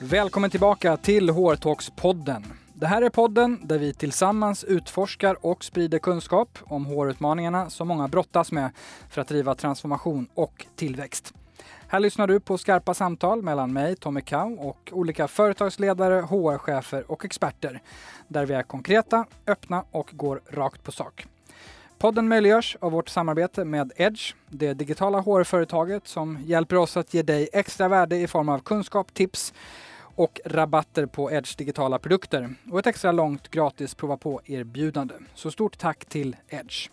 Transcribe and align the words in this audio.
Välkommen 0.00 0.50
tillbaka 0.50 0.96
till 0.96 1.30
HR-talks-podden. 1.30 2.42
Det 2.74 2.86
här 2.86 3.02
är 3.02 3.10
podden 3.10 3.58
där 3.62 3.78
vi 3.78 3.94
tillsammans 3.94 4.64
utforskar 4.64 5.46
och 5.46 5.64
sprider 5.64 5.98
kunskap 5.98 6.58
om 6.64 6.86
HR-utmaningarna 6.86 7.70
som 7.70 7.88
många 7.88 8.08
brottas 8.08 8.52
med 8.52 8.70
för 9.10 9.20
att 9.20 9.28
driva 9.28 9.54
transformation 9.54 10.28
och 10.34 10.66
tillväxt. 10.76 11.34
Här 11.88 12.00
lyssnar 12.00 12.26
du 12.26 12.40
på 12.40 12.58
skarpa 12.58 12.94
samtal 12.94 13.42
mellan 13.42 13.72
mig, 13.72 13.96
Tommy 13.96 14.20
Kau, 14.20 14.56
och 14.58 14.90
olika 14.92 15.28
företagsledare, 15.28 16.20
HR-chefer 16.20 17.10
och 17.10 17.24
experter 17.24 17.82
där 18.28 18.46
vi 18.46 18.54
är 18.54 18.62
konkreta, 18.62 19.24
öppna 19.46 19.84
och 19.90 20.10
går 20.12 20.40
rakt 20.50 20.82
på 20.82 20.92
sak. 20.92 21.26
Podden 21.98 22.28
möjliggörs 22.28 22.76
av 22.80 22.92
vårt 22.92 23.08
samarbete 23.08 23.64
med 23.64 23.92
Edge, 23.96 24.34
det 24.48 24.74
digitala 24.74 25.20
HR-företaget 25.20 26.08
som 26.08 26.38
hjälper 26.44 26.76
oss 26.76 26.96
att 26.96 27.14
ge 27.14 27.22
dig 27.22 27.48
extra 27.52 27.88
värde 27.88 28.16
i 28.16 28.26
form 28.26 28.48
av 28.48 28.58
kunskap, 28.58 29.14
tips 29.14 29.52
och 30.18 30.40
rabatter 30.44 31.06
på 31.06 31.32
Edge 31.32 31.58
digitala 31.58 31.98
produkter 31.98 32.54
och 32.70 32.78
ett 32.78 32.86
extra 32.86 33.12
långt 33.12 33.48
gratis 33.48 33.94
prova 33.94 34.16
på-erbjudande. 34.16 35.14
Så 35.34 35.50
stort 35.50 35.78
tack 35.78 36.04
till 36.04 36.36
Edge. 36.48 36.88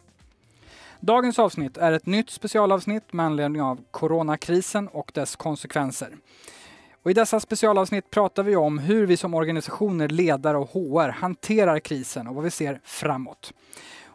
Dagens 0.99 1.39
avsnitt 1.39 1.77
är 1.77 1.91
ett 1.91 2.05
nytt 2.05 2.29
specialavsnitt 2.29 3.13
med 3.13 3.25
anledning 3.25 3.61
av 3.61 3.79
coronakrisen 3.91 4.87
och 4.87 5.11
dess 5.13 5.35
konsekvenser. 5.35 6.17
Och 7.03 7.11
I 7.11 7.13
dessa 7.13 7.39
specialavsnitt 7.39 8.09
pratar 8.09 8.43
vi 8.43 8.55
om 8.55 8.79
hur 8.79 9.05
vi 9.05 9.17
som 9.17 9.33
organisationer, 9.33 10.07
ledare 10.07 10.57
och 10.57 10.69
HR 10.69 11.09
hanterar 11.09 11.79
krisen 11.79 12.27
och 12.27 12.35
vad 12.35 12.43
vi 12.43 12.51
ser 12.51 12.79
framåt. 12.83 13.53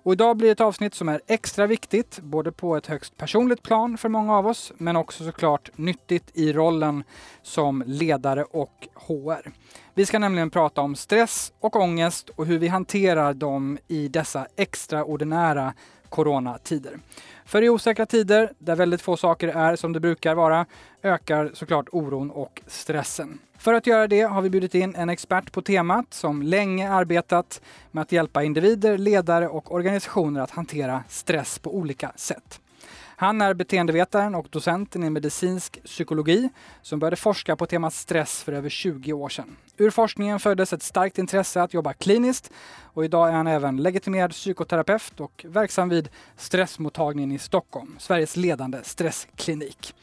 Och 0.02 0.12
idag 0.12 0.36
blir 0.36 0.48
det 0.48 0.52
ett 0.52 0.60
avsnitt 0.60 0.94
som 0.94 1.08
är 1.08 1.20
extra 1.26 1.66
viktigt, 1.66 2.18
både 2.22 2.52
på 2.52 2.76
ett 2.76 2.86
högst 2.86 3.16
personligt 3.16 3.62
plan 3.62 3.98
för 3.98 4.08
många 4.08 4.36
av 4.36 4.46
oss, 4.46 4.72
men 4.76 4.96
också 4.96 5.24
såklart 5.24 5.70
nyttigt 5.76 6.30
i 6.34 6.52
rollen 6.52 7.04
som 7.42 7.82
ledare 7.86 8.44
och 8.44 8.88
HR. 8.94 9.52
Vi 9.94 10.06
ska 10.06 10.18
nämligen 10.18 10.50
prata 10.50 10.80
om 10.80 10.94
stress 10.94 11.52
och 11.60 11.76
ångest 11.76 12.28
och 12.28 12.46
hur 12.46 12.58
vi 12.58 12.68
hanterar 12.68 13.34
dem 13.34 13.78
i 13.88 14.08
dessa 14.08 14.46
extraordinära 14.56 15.74
coronatider. 16.10 16.98
För 17.44 17.62
i 17.62 17.68
osäkra 17.68 18.06
tider, 18.06 18.52
där 18.58 18.76
väldigt 18.76 19.02
få 19.02 19.16
saker 19.16 19.48
är 19.48 19.76
som 19.76 19.92
det 19.92 20.00
brukar 20.00 20.34
vara, 20.34 20.66
ökar 21.02 21.50
såklart 21.54 21.88
oron 21.92 22.30
och 22.30 22.62
stressen. 22.66 23.38
För 23.58 23.74
att 23.74 23.86
göra 23.86 24.06
det 24.06 24.20
har 24.20 24.42
vi 24.42 24.50
bjudit 24.50 24.74
in 24.74 24.94
en 24.94 25.08
expert 25.08 25.52
på 25.52 25.62
temat 25.62 26.14
som 26.14 26.42
länge 26.42 26.90
arbetat 26.90 27.60
med 27.90 28.02
att 28.02 28.12
hjälpa 28.12 28.42
individer, 28.42 28.98
ledare 28.98 29.48
och 29.48 29.74
organisationer 29.74 30.40
att 30.40 30.50
hantera 30.50 31.04
stress 31.08 31.58
på 31.58 31.74
olika 31.74 32.12
sätt. 32.16 32.60
Han 33.20 33.40
är 33.40 33.54
beteendevetaren 33.54 34.34
och 34.34 34.46
docenten 34.50 35.04
i 35.04 35.10
medicinsk 35.10 35.84
psykologi 35.84 36.48
som 36.82 36.98
började 36.98 37.16
forska 37.16 37.56
på 37.56 37.66
temat 37.66 37.94
stress 37.94 38.42
för 38.42 38.52
över 38.52 38.68
20 38.68 39.12
år 39.12 39.28
sedan. 39.28 39.56
Ur 39.76 39.90
forskningen 39.90 40.40
föddes 40.40 40.72
ett 40.72 40.82
starkt 40.82 41.18
intresse 41.18 41.62
att 41.62 41.74
jobba 41.74 41.92
kliniskt 41.92 42.50
och 42.82 43.04
idag 43.04 43.28
är 43.28 43.32
han 43.32 43.46
även 43.46 43.76
legitimerad 43.76 44.30
psykoterapeut 44.30 45.20
och 45.20 45.46
verksam 45.48 45.88
vid 45.88 46.08
Stressmottagningen 46.36 47.32
i 47.32 47.38
Stockholm, 47.38 47.96
Sveriges 47.98 48.36
ledande 48.36 48.78
stressklinik. 48.82 49.94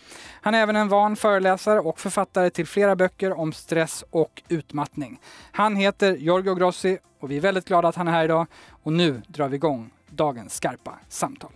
Han 0.41 0.55
är 0.55 0.61
även 0.61 0.75
en 0.75 0.89
van 0.89 1.15
föreläsare 1.15 1.79
och 1.79 1.99
författare 1.99 2.49
till 2.49 2.67
flera 2.67 2.95
böcker 2.95 3.39
om 3.39 3.53
stress 3.53 4.03
och 4.09 4.41
utmattning. 4.47 5.19
Han 5.51 5.75
heter 5.75 6.15
Giorgio 6.15 6.55
Grossi 6.55 6.97
och 7.19 7.31
vi 7.31 7.37
är 7.37 7.41
väldigt 7.41 7.67
glada 7.67 7.87
att 7.87 7.95
han 7.95 8.07
är 8.07 8.11
här 8.11 8.25
idag 8.25 8.47
och 8.83 8.93
nu 8.93 9.21
drar 9.27 9.47
vi 9.47 9.55
igång 9.55 9.89
dagens 10.09 10.55
skarpa 10.55 10.99
samtal. 11.09 11.51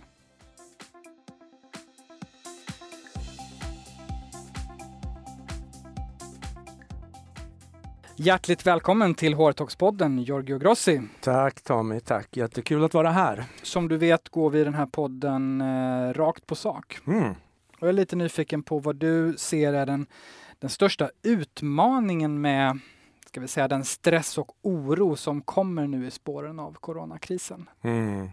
Hjärtligt 8.22 8.66
välkommen 8.66 9.14
till 9.14 9.34
HR-talks-podden, 9.34 10.18
Giorgio 10.18 10.58
Grossi. 10.58 11.02
Tack 11.20 11.62
Tommy, 11.62 12.00
tack. 12.00 12.36
Jättekul 12.36 12.84
att 12.84 12.94
vara 12.94 13.10
här. 13.10 13.44
Som 13.62 13.88
du 13.88 13.96
vet 13.96 14.28
går 14.28 14.50
vi 14.50 14.60
i 14.60 14.64
den 14.64 14.74
här 14.74 14.86
podden 14.86 15.60
eh, 15.60 16.12
rakt 16.12 16.46
på 16.46 16.54
sak. 16.54 16.98
Mm. 17.06 17.30
Och 17.30 17.36
jag 17.80 17.88
är 17.88 17.92
lite 17.92 18.16
nyfiken 18.16 18.62
på 18.62 18.78
vad 18.78 18.96
du 18.96 19.34
ser 19.38 19.72
är 19.72 19.86
den, 19.86 20.06
den 20.58 20.70
största 20.70 21.10
utmaningen 21.22 22.40
med 22.40 22.78
ska 23.26 23.40
vi 23.40 23.48
säga, 23.48 23.68
den 23.68 23.84
stress 23.84 24.38
och 24.38 24.56
oro 24.62 25.16
som 25.16 25.42
kommer 25.42 25.86
nu 25.86 26.06
i 26.06 26.10
spåren 26.10 26.60
av 26.60 26.72
coronakrisen. 26.72 27.68
Mm. 27.82 28.28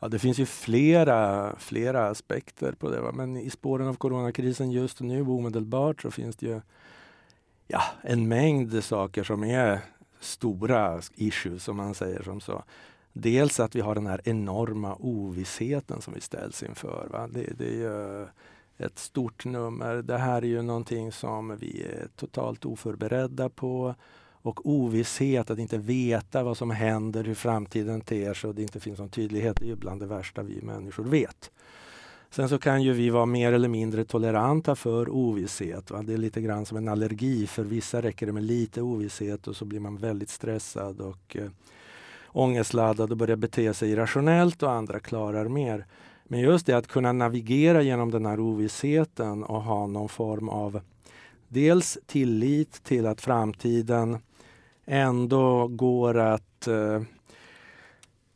Ja, 0.00 0.08
det 0.08 0.18
finns 0.18 0.38
ju 0.38 0.46
flera, 0.46 1.52
flera 1.58 2.08
aspekter 2.08 2.72
på 2.72 2.90
det, 2.90 3.00
va? 3.00 3.12
men 3.12 3.36
i 3.36 3.50
spåren 3.50 3.88
av 3.88 3.94
coronakrisen 3.94 4.70
just 4.70 5.00
nu 5.00 5.22
omedelbart 5.22 6.02
så 6.02 6.10
finns 6.10 6.36
det 6.36 6.46
ju 6.46 6.60
ja, 7.72 7.82
en 8.02 8.28
mängd 8.28 8.84
saker 8.84 9.24
som 9.24 9.44
är 9.44 9.80
stora 10.20 11.00
issues, 11.14 11.64
som 11.64 11.76
man 11.76 11.94
säger 11.94 12.22
som 12.22 12.40
så. 12.40 12.64
Dels 13.12 13.60
att 13.60 13.74
vi 13.74 13.80
har 13.80 13.94
den 13.94 14.06
här 14.06 14.20
enorma 14.24 14.94
ovissheten 14.94 16.02
som 16.02 16.14
vi 16.14 16.20
ställs 16.20 16.62
inför. 16.62 17.08
Va? 17.10 17.28
Det, 17.32 17.52
det 17.58 17.66
är 17.66 17.74
ju 17.74 18.26
ett 18.78 18.98
stort 18.98 19.44
nummer. 19.44 19.94
Det 20.02 20.18
här 20.18 20.42
är 20.42 20.46
ju 20.46 20.62
någonting 20.62 21.12
som 21.12 21.56
vi 21.56 21.82
är 21.82 22.08
totalt 22.16 22.64
oförberedda 22.64 23.48
på. 23.48 23.94
Och 24.44 24.66
ovisshet, 24.66 25.50
att 25.50 25.58
inte 25.58 25.78
veta 25.78 26.42
vad 26.42 26.56
som 26.56 26.70
händer, 26.70 27.24
hur 27.24 27.34
framtiden 27.34 28.00
ter 28.00 28.34
sig 28.34 28.48
och 28.48 28.54
det 28.54 28.62
inte 28.62 28.80
finns 28.80 28.98
någon 28.98 29.08
tydlighet, 29.08 29.56
det 29.56 29.64
är 29.64 29.68
ju 29.68 29.76
bland 29.76 30.00
det 30.00 30.06
värsta 30.06 30.42
vi 30.42 30.62
människor 30.62 31.04
vet. 31.04 31.50
Sen 32.32 32.48
så 32.48 32.58
kan 32.58 32.82
ju 32.82 32.92
vi 32.92 33.10
vara 33.10 33.26
mer 33.26 33.52
eller 33.52 33.68
mindre 33.68 34.04
toleranta 34.04 34.74
för 34.74 35.08
ovisshet. 35.08 35.90
Va? 35.90 36.02
Det 36.02 36.12
är 36.12 36.18
lite 36.18 36.40
grann 36.40 36.66
som 36.66 36.76
en 36.76 36.88
allergi. 36.88 37.46
För 37.46 37.64
vissa 37.64 38.02
räcker 38.02 38.26
det 38.26 38.32
med 38.32 38.42
lite 38.42 38.82
ovisshet 38.82 39.48
och 39.48 39.56
så 39.56 39.64
blir 39.64 39.80
man 39.80 39.96
väldigt 39.96 40.30
stressad 40.30 41.00
och 41.00 41.36
eh, 41.36 41.50
ångestladdad 42.26 43.10
och 43.10 43.16
börjar 43.16 43.36
bete 43.36 43.74
sig 43.74 43.90
irrationellt 43.90 44.62
och 44.62 44.70
andra 44.70 45.00
klarar 45.00 45.48
mer. 45.48 45.86
Men 46.24 46.40
just 46.40 46.66
det 46.66 46.72
att 46.72 46.86
kunna 46.86 47.12
navigera 47.12 47.82
genom 47.82 48.10
den 48.10 48.26
här 48.26 48.40
ovissheten 48.40 49.44
och 49.44 49.62
ha 49.62 49.86
någon 49.86 50.08
form 50.08 50.48
av 50.48 50.80
dels 51.48 51.98
tillit 52.06 52.84
till 52.84 53.06
att 53.06 53.20
framtiden 53.20 54.18
ändå 54.86 55.68
går 55.68 56.18
att 56.18 56.68
eh, 56.68 57.02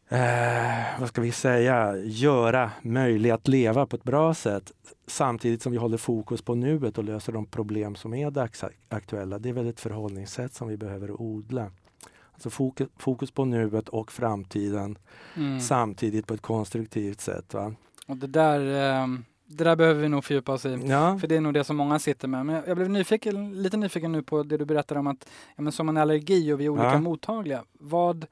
eh, 0.09 1.01
vad 1.01 1.09
ska 1.09 1.21
vi 1.21 1.33
säga, 1.33 1.97
göra 1.97 2.71
möjlig 2.83 3.31
att 3.31 3.49
leva 3.49 3.87
på 3.87 3.97
ett 3.97 4.05
bra 4.05 4.35
sätt 4.35 4.73
samtidigt 5.07 5.63
som 5.63 5.73
vi 5.73 5.79
håller 5.79 5.97
fokus 5.97 6.43
på 6.43 6.55
nuet 6.55 6.99
och 6.99 7.05
löser 7.05 7.33
de 7.33 7.47
problem 7.47 7.95
som 7.95 8.15
är 8.15 8.31
dagsaktuella. 8.31 9.39
Det 9.39 9.49
är 9.49 9.53
väl 9.53 9.69
ett 9.69 9.81
förhållningssätt 9.81 10.55
som 10.55 10.69
vi 10.69 10.77
behöver 10.77 11.21
odla. 11.21 11.71
Alltså 12.33 12.51
fokus, 12.51 12.89
fokus 12.97 13.31
på 13.31 13.45
nuet 13.45 13.89
och 13.89 14.13
framtiden 14.13 14.99
mm. 15.37 15.61
samtidigt 15.61 16.27
på 16.27 16.35
ett 16.35 16.43
konstruktivt 16.43 17.21
sätt. 17.21 17.55
Va? 17.55 17.75
Och 18.07 18.17
det 18.17 18.27
där 18.27 18.61
eh 19.03 19.07
det 19.49 19.65
där 19.65 19.77
behöver 19.77 20.03
vi 20.03 20.09
nog 20.09 20.25
fördjupa 20.25 20.53
oss 20.53 20.67
i. 20.67 20.79
Ja. 20.87 21.19
För 21.19 21.29
det 21.29 21.37
är 21.37 21.41
nog 21.41 21.55
det 21.55 21.65
som 21.65 21.77
många 21.77 21.99
sitter 21.99 22.29
med. 22.29 22.47
Men 22.47 22.63
jag 22.67 22.77
blev 22.77 22.91
nyfiken, 22.91 23.63
lite 23.63 23.77
nyfiken 23.77 24.13
nu 24.13 24.23
på 24.23 24.43
det 24.43 24.57
du 24.57 24.65
berättade 24.65 25.01
om 25.01 25.07
att 25.07 25.29
ja, 25.57 25.63
men 25.63 25.73
som 25.73 25.89
en 25.89 25.97
allergi 25.97 26.53
och 26.53 26.61
vi 26.61 26.65
är 26.65 26.69
olika 26.69 26.93
ja. 26.93 27.01
mottagliga. 27.01 27.65
Vad, 27.73 28.27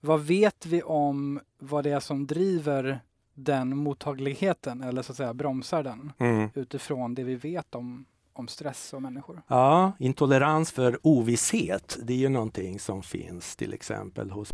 vad 0.00 0.20
vet 0.20 0.66
vi 0.66 0.82
om 0.82 1.40
vad 1.58 1.84
det 1.84 1.90
är 1.90 2.00
som 2.00 2.26
driver 2.26 3.00
den 3.34 3.76
mottagligheten 3.76 4.82
eller 4.82 5.02
så 5.02 5.12
att 5.12 5.16
säga 5.16 5.34
bromsar 5.34 5.82
den 5.82 6.12
mm. 6.18 6.48
utifrån 6.54 7.14
det 7.14 7.24
vi 7.24 7.34
vet 7.34 7.74
om, 7.74 8.04
om 8.32 8.48
stress 8.48 8.92
och 8.92 9.02
människor? 9.02 9.42
Ja, 9.48 9.92
intolerans 9.98 10.72
för 10.72 10.98
ovisshet, 11.02 11.98
det 12.02 12.12
är 12.12 12.18
ju 12.18 12.28
någonting 12.28 12.78
som 12.78 13.02
finns 13.02 13.56
till 13.56 13.72
exempel 13.72 14.30
hos 14.30 14.52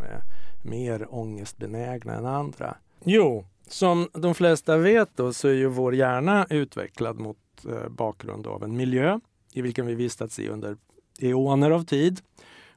mer 0.63 1.15
ångestbenägna 1.15 2.15
än 2.15 2.27
andra. 2.27 2.77
Jo, 3.05 3.45
som 3.69 4.09
de 4.13 4.35
flesta 4.35 4.77
vet 4.77 5.17
då, 5.17 5.33
så 5.33 5.49
är 5.49 5.53
ju 5.53 5.67
vår 5.67 5.95
hjärna 5.95 6.47
utvecklad 6.51 7.21
mot 7.21 7.39
eh, 7.69 7.89
bakgrund 7.89 8.47
av 8.47 8.65
en 8.65 8.77
miljö 8.77 9.21
i 9.53 9.63
vilken 9.63 9.87
vi 9.87 9.95
vistats 9.95 10.39
i 10.39 10.49
under 10.49 10.77
eoner 11.21 11.71
av 11.71 11.85
tid 11.85 12.21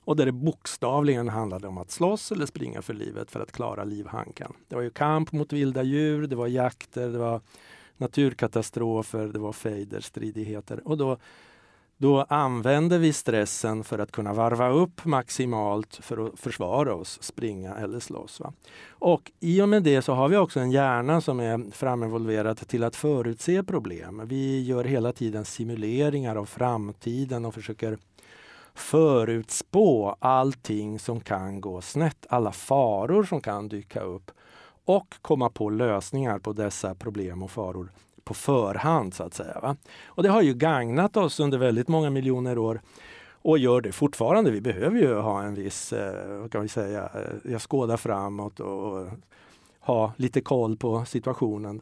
och 0.06 0.16
där 0.16 0.26
det 0.26 0.32
bokstavligen 0.32 1.30
handlade 1.30 1.68
om 1.68 1.78
att 1.78 1.92
slåss 1.92 2.32
eller 2.32 2.46
springa 2.46 2.82
för 2.82 2.94
livet 2.94 3.32
för 3.32 3.40
att 3.40 3.52
klara 3.52 3.84
livhanken. 3.84 4.54
Det 4.68 4.76
var 4.76 4.82
ju 4.84 4.90
kamp 4.90 5.32
mot 5.32 5.54
vilda 5.54 5.84
djur, 5.84 6.28
det 6.28 6.36
var 6.36 6.48
jakter, 6.48 7.10
det 7.10 7.18
var 7.18 7.42
naturkatastrofer, 7.98 9.28
det 9.28 9.40
var 9.40 9.54
fejder, 9.54 10.00
stridigheter. 10.00 10.88
Och 10.88 10.98
då, 10.98 11.18
då 11.98 12.22
använde 12.22 12.98
vi 12.98 13.14
stressen 13.14 13.84
för 13.84 14.00
att 14.00 14.12
kunna 14.12 14.34
varva 14.34 14.70
upp 14.70 15.06
maximalt 15.06 15.96
för 15.96 16.28
att 16.28 16.40
försvara 16.40 16.96
oss, 16.96 17.24
springa 17.24 17.76
eller 17.76 18.00
slåss. 18.00 18.40
Va? 18.40 18.54
Och 18.90 19.32
i 19.40 19.62
och 19.62 19.70
med 19.70 19.84
det 19.84 20.02
så 20.02 20.14
har 20.14 20.30
vi 20.30 20.38
också 20.38 20.60
en 20.60 20.72
hjärna 20.72 21.22
som 21.22 21.40
är 21.40 21.72
framevolverad 21.72 22.68
till 22.68 22.84
att 22.84 22.96
förutse 22.96 23.64
problem. 23.64 24.22
Vi 24.26 24.64
gör 24.64 24.84
hela 24.84 25.12
tiden 25.12 25.46
simuleringar 25.46 26.36
av 26.36 26.46
framtiden 26.46 27.46
och 27.46 27.54
försöker 27.54 27.98
förutspå 28.76 30.16
allting 30.20 31.00
som 31.00 31.20
kan 31.20 31.62
gå 31.62 31.82
snett, 31.82 32.26
alla 32.30 32.52
faror 32.52 33.24
som 33.24 33.42
kan 33.42 33.68
dyka 33.68 34.00
upp 34.00 34.32
och 34.86 35.16
komma 35.22 35.50
på 35.50 35.70
lösningar 35.70 36.40
på 36.40 36.54
dessa 36.54 36.96
problem 36.96 37.44
och 37.44 37.52
faror 37.52 37.92
på 38.24 38.34
förhand 38.34 39.14
så 39.14 39.24
att 39.24 39.34
säga. 39.34 39.60
Va? 39.62 39.76
Och 40.06 40.24
det 40.24 40.30
har 40.30 40.42
ju 40.42 40.54
gagnat 40.54 41.18
oss 41.18 41.40
under 41.40 41.58
väldigt 41.58 41.88
många 41.88 42.10
miljoner 42.10 42.58
år. 42.58 42.82
och 43.42 43.58
gör 43.58 43.82
det 43.82 43.92
fortfarande. 43.92 44.52
Vi 44.52 44.62
behöver 44.62 45.00
ju 45.00 45.16
ha 45.16 45.44
en 45.44 45.56
viss, 45.56 45.94
eh, 45.94 46.40
vad 46.40 46.52
kan 46.52 46.62
vi 46.62 46.68
säga, 46.68 47.10
eh, 47.14 47.52
jag 47.52 47.62
skådar 47.62 47.98
framåt 47.98 48.60
och 48.60 49.08
ha 49.80 50.14
lite 50.18 50.42
koll 50.42 50.78
på 50.78 51.06
situationen. 51.06 51.82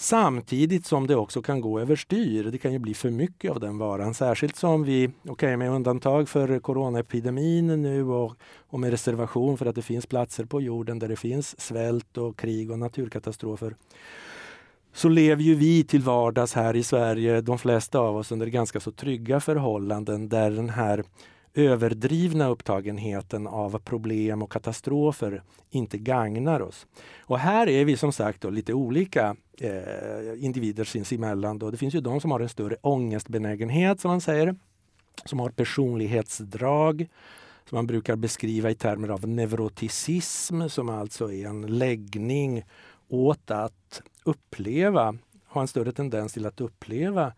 Samtidigt 0.00 0.86
som 0.86 1.06
det 1.06 1.16
också 1.16 1.42
kan 1.42 1.60
gå 1.60 1.80
överstyr. 1.80 2.44
Det 2.44 2.58
kan 2.58 2.72
ju 2.72 2.78
bli 2.78 2.94
för 2.94 3.10
mycket 3.10 3.50
av 3.50 3.60
den 3.60 3.78
varan. 3.78 4.14
Särskilt 4.14 4.56
som 4.56 4.84
vi, 4.84 5.06
okej 5.06 5.30
okay, 5.32 5.56
med 5.56 5.70
undantag 5.70 6.28
för 6.28 6.58
coronaepidemin 6.58 7.82
nu 7.82 8.04
och, 8.04 8.36
och 8.68 8.80
med 8.80 8.90
reservation 8.90 9.58
för 9.58 9.66
att 9.66 9.74
det 9.74 9.82
finns 9.82 10.06
platser 10.06 10.44
på 10.44 10.60
jorden 10.60 10.98
där 10.98 11.08
det 11.08 11.16
finns 11.16 11.60
svält 11.60 12.18
och 12.18 12.38
krig 12.38 12.70
och 12.70 12.78
naturkatastrofer 12.78 13.74
så 14.92 15.08
lever 15.08 15.42
ju 15.42 15.54
vi 15.54 15.84
till 15.84 16.02
vardags 16.02 16.54
här 16.54 16.76
i 16.76 16.82
Sverige, 16.82 17.40
de 17.40 17.58
flesta 17.58 17.98
av 17.98 18.16
oss, 18.16 18.32
under 18.32 18.46
ganska 18.46 18.80
så 18.80 18.92
trygga 18.92 19.40
förhållanden 19.40 20.28
där 20.28 20.50
den 20.50 20.70
här 20.70 21.04
överdrivna 21.54 22.48
upptagenheten 22.48 23.46
av 23.46 23.78
problem 23.78 24.42
och 24.42 24.52
katastrofer 24.52 25.42
inte 25.70 25.98
gagnar 25.98 26.60
oss. 26.60 26.86
Och 27.20 27.38
här 27.38 27.68
är 27.68 27.84
vi 27.84 27.96
som 27.96 28.12
sagt 28.12 28.44
lite 28.44 28.74
olika 28.74 29.36
eh, 29.58 30.44
individer 30.44 30.84
sinsemellan. 30.84 31.58
Då. 31.58 31.70
Det 31.70 31.76
finns 31.76 31.94
ju 31.94 32.00
de 32.00 32.20
som 32.20 32.30
har 32.30 32.40
en 32.40 32.48
större 32.48 32.76
ångestbenägenhet 32.80 34.00
som 34.00 34.10
man 34.10 34.20
säger, 34.20 34.56
som 35.24 35.40
har 35.40 35.50
personlighetsdrag 35.50 37.08
som 37.70 37.76
man 37.76 37.86
brukar 37.86 38.16
beskriva 38.16 38.70
i 38.70 38.74
termer 38.74 39.08
av 39.08 39.28
neuroticism 39.28 40.68
som 40.68 40.88
alltså 40.88 41.32
är 41.32 41.46
en 41.46 41.78
läggning 41.78 42.64
åt 43.08 43.50
att 43.50 44.02
uppleva, 44.24 45.14
ha 45.46 45.60
en 45.60 45.68
större 45.68 45.92
tendens 45.92 46.32
till 46.32 46.46
att 46.46 46.60
uppleva 46.60 47.32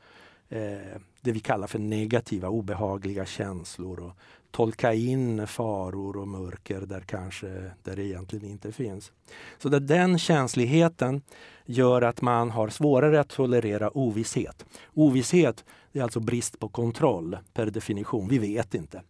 eh, 0.49 1.01
det 1.23 1.33
vi 1.33 1.41
kallar 1.41 1.67
för 1.67 1.79
negativa, 1.79 2.49
obehagliga 2.49 3.27
känslor 3.27 4.01
och 4.01 4.13
tolka 4.51 4.95
in 4.95 5.47
faror 5.47 6.17
och 6.17 6.29
mörker 6.29 6.81
där 6.81 7.01
kanske 7.01 7.71
där 7.83 7.97
det 7.97 8.05
egentligen 8.05 8.51
inte 8.51 8.73
finns. 8.73 9.13
Så 9.59 9.69
där 9.69 9.81
den 9.81 10.19
känsligheten 10.19 11.23
gör 11.65 12.03
att 12.03 12.23
man 12.23 12.51
har 12.51 12.69
svårare 12.69 13.21
att 13.21 13.29
tolerera 13.29 13.99
ovisshet. 13.99 14.65
Ovisshet 14.95 15.65
är 15.93 16.03
alltså 16.03 16.21
brist 16.21 16.59
på 16.59 16.69
kontroll 16.69 17.39
per 17.55 17.67
definition. 17.67 18.29
Vi 18.29 18.39
vet 18.39 18.75
inte. 18.75 19.03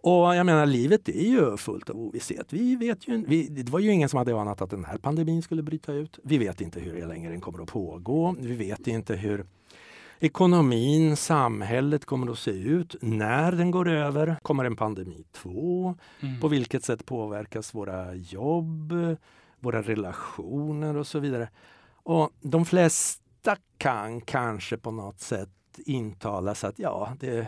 Och 0.00 0.36
jag 0.36 0.46
menar, 0.46 0.66
livet 0.66 1.08
är 1.08 1.28
ju 1.28 1.56
fullt 1.56 1.90
av 1.90 1.96
ovisshet. 1.96 2.52
Vi 2.52 2.76
vet 2.76 3.08
ju, 3.08 3.24
vi, 3.26 3.48
det 3.48 3.70
var 3.70 3.78
ju 3.78 3.90
ingen 3.90 4.08
som 4.08 4.18
hade 4.18 4.40
anat 4.40 4.60
att 4.60 4.70
den 4.70 4.84
här 4.84 4.98
pandemin 4.98 5.42
skulle 5.42 5.62
bryta 5.62 5.92
ut. 5.92 6.18
Vi 6.24 6.38
vet 6.38 6.60
inte 6.60 6.80
hur 6.80 7.06
länge 7.06 7.28
den 7.28 7.40
kommer 7.40 7.62
att 7.62 7.68
pågå. 7.68 8.36
Vi 8.38 8.54
vet 8.54 8.86
inte 8.86 9.14
hur 9.14 9.46
ekonomin, 10.20 11.16
samhället 11.16 12.04
kommer 12.04 12.32
att 12.32 12.38
se 12.38 12.50
ut 12.50 12.96
när 13.00 13.52
den 13.52 13.70
går 13.70 13.88
över. 13.88 14.36
Kommer 14.42 14.64
en 14.64 14.76
pandemi 14.76 15.24
två? 15.32 15.94
Mm. 16.20 16.40
På 16.40 16.48
vilket 16.48 16.84
sätt 16.84 17.06
påverkas 17.06 17.74
våra 17.74 18.14
jobb, 18.14 18.94
våra 19.60 19.82
relationer 19.82 20.96
och 20.96 21.06
så 21.06 21.18
vidare. 21.18 21.48
Och 22.02 22.30
de 22.40 22.64
flesta 22.64 23.56
kan 23.78 24.20
kanske 24.20 24.76
på 24.76 24.90
något 24.90 25.20
sätt 25.20 25.50
intalas 25.76 26.64
att 26.64 26.78
ja, 26.78 27.12
det, 27.20 27.46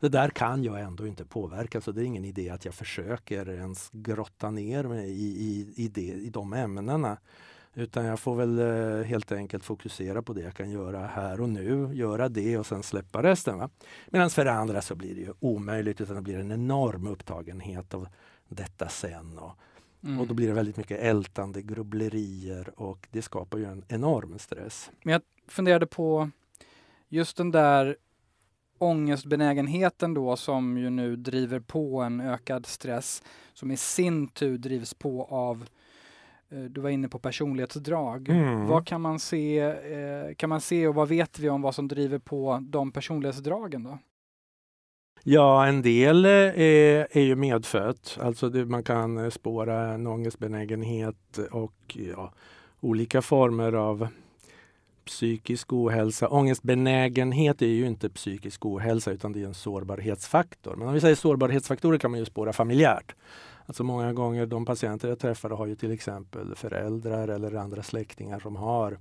det 0.00 0.08
där 0.08 0.28
kan 0.28 0.64
jag 0.64 0.80
ändå 0.80 1.06
inte 1.06 1.24
påverka 1.24 1.80
så 1.80 1.92
det 1.92 2.02
är 2.02 2.04
ingen 2.04 2.24
idé 2.24 2.50
att 2.50 2.64
jag 2.64 2.74
försöker 2.74 3.48
ens 3.48 3.90
grotta 3.92 4.50
ner 4.50 4.84
mig 4.84 5.10
i, 5.10 5.26
i, 5.26 5.72
i, 5.84 5.88
det, 5.88 6.00
i 6.00 6.30
de 6.30 6.52
ämnena. 6.52 7.16
Utan 7.78 8.04
jag 8.04 8.20
får 8.20 8.34
väl 8.34 8.58
eh, 8.58 9.04
helt 9.04 9.32
enkelt 9.32 9.64
fokusera 9.64 10.22
på 10.22 10.32
det 10.32 10.40
jag 10.40 10.54
kan 10.54 10.70
göra 10.70 11.06
här 11.06 11.40
och 11.40 11.48
nu, 11.48 11.90
göra 11.92 12.28
det 12.28 12.58
och 12.58 12.66
sen 12.66 12.82
släppa 12.82 13.22
resten. 13.22 13.68
Medan 14.06 14.30
för 14.30 14.46
andra 14.46 14.82
så 14.82 14.94
blir 14.94 15.14
det 15.14 15.20
ju 15.20 15.32
omöjligt 15.40 16.00
utan 16.00 16.16
det 16.16 16.22
blir 16.22 16.38
en 16.38 16.52
enorm 16.52 17.06
upptagenhet 17.06 17.94
av 17.94 18.08
detta 18.48 18.88
sen. 18.88 19.38
Och, 19.38 19.52
mm. 20.04 20.20
och 20.20 20.26
då 20.26 20.34
blir 20.34 20.48
det 20.48 20.52
väldigt 20.52 20.76
mycket 20.76 21.00
ältande, 21.00 21.62
grubblerier 21.62 22.80
och 22.80 23.08
det 23.10 23.22
skapar 23.22 23.58
ju 23.58 23.64
en 23.64 23.84
enorm 23.88 24.38
stress. 24.38 24.90
Men 25.02 25.12
jag 25.12 25.22
funderade 25.48 25.86
på 25.86 26.30
just 27.08 27.36
den 27.36 27.50
där 27.50 27.96
ångestbenägenheten 28.78 30.14
då 30.14 30.36
som 30.36 30.78
ju 30.78 30.90
nu 30.90 31.16
driver 31.16 31.60
på 31.60 32.00
en 32.00 32.20
ökad 32.20 32.66
stress 32.66 33.22
som 33.52 33.70
i 33.70 33.76
sin 33.76 34.28
tur 34.28 34.58
drivs 34.58 34.94
på 34.94 35.24
av 35.24 35.66
du 36.48 36.80
var 36.80 36.90
inne 36.90 37.08
på 37.08 37.18
personlighetsdrag. 37.18 38.28
Mm. 38.28 38.66
Vad 38.66 38.86
kan 38.86 39.00
man 39.00 39.18
se, 39.18 39.58
eh, 39.60 40.34
kan 40.36 40.48
man 40.48 40.60
se 40.60 40.88
och 40.88 40.94
vad 40.94 41.08
vet 41.08 41.38
vi 41.38 41.48
om 41.48 41.62
vad 41.62 41.74
som 41.74 41.88
driver 41.88 42.18
på 42.18 42.58
de 42.62 42.92
personlighetsdragen 42.92 43.82
då? 43.82 43.98
Ja, 45.22 45.66
en 45.66 45.82
del 45.82 46.24
eh, 46.24 46.30
är, 46.30 47.08
är 47.10 47.22
ju 47.22 47.36
medfött. 47.36 48.18
Alltså 48.20 48.48
det, 48.48 48.64
man 48.64 48.82
kan 48.82 49.30
spåra 49.30 49.94
en 49.94 50.06
ångestbenägenhet 50.06 51.38
och 51.50 51.96
ja, 52.16 52.32
olika 52.80 53.22
former 53.22 53.72
av 53.72 54.08
psykisk 55.04 55.72
ohälsa. 55.72 56.28
Ångestbenägenhet 56.28 57.62
är 57.62 57.66
ju 57.66 57.86
inte 57.86 58.10
psykisk 58.10 58.66
ohälsa 58.66 59.12
utan 59.12 59.32
det 59.32 59.42
är 59.42 59.46
en 59.46 59.54
sårbarhetsfaktor. 59.54 60.76
Men 60.76 60.88
om 60.88 60.94
vi 60.94 61.00
säger 61.00 61.14
sårbarhetsfaktorer 61.14 61.98
kan 61.98 62.10
man 62.10 62.20
ju 62.20 62.26
spåra 62.26 62.52
familjärt. 62.52 63.14
Alltså 63.66 63.84
många 63.84 64.12
gånger 64.12 64.46
de 64.46 64.64
patienter 64.64 65.08
jag 65.08 65.18
träffar 65.18 65.50
har 65.50 65.66
ju 65.66 65.76
till 65.76 65.92
exempel 65.92 66.54
föräldrar 66.54 67.28
eller 67.28 67.54
andra 67.54 67.82
släktingar 67.82 68.40
som 68.40 68.56
har 68.56 68.98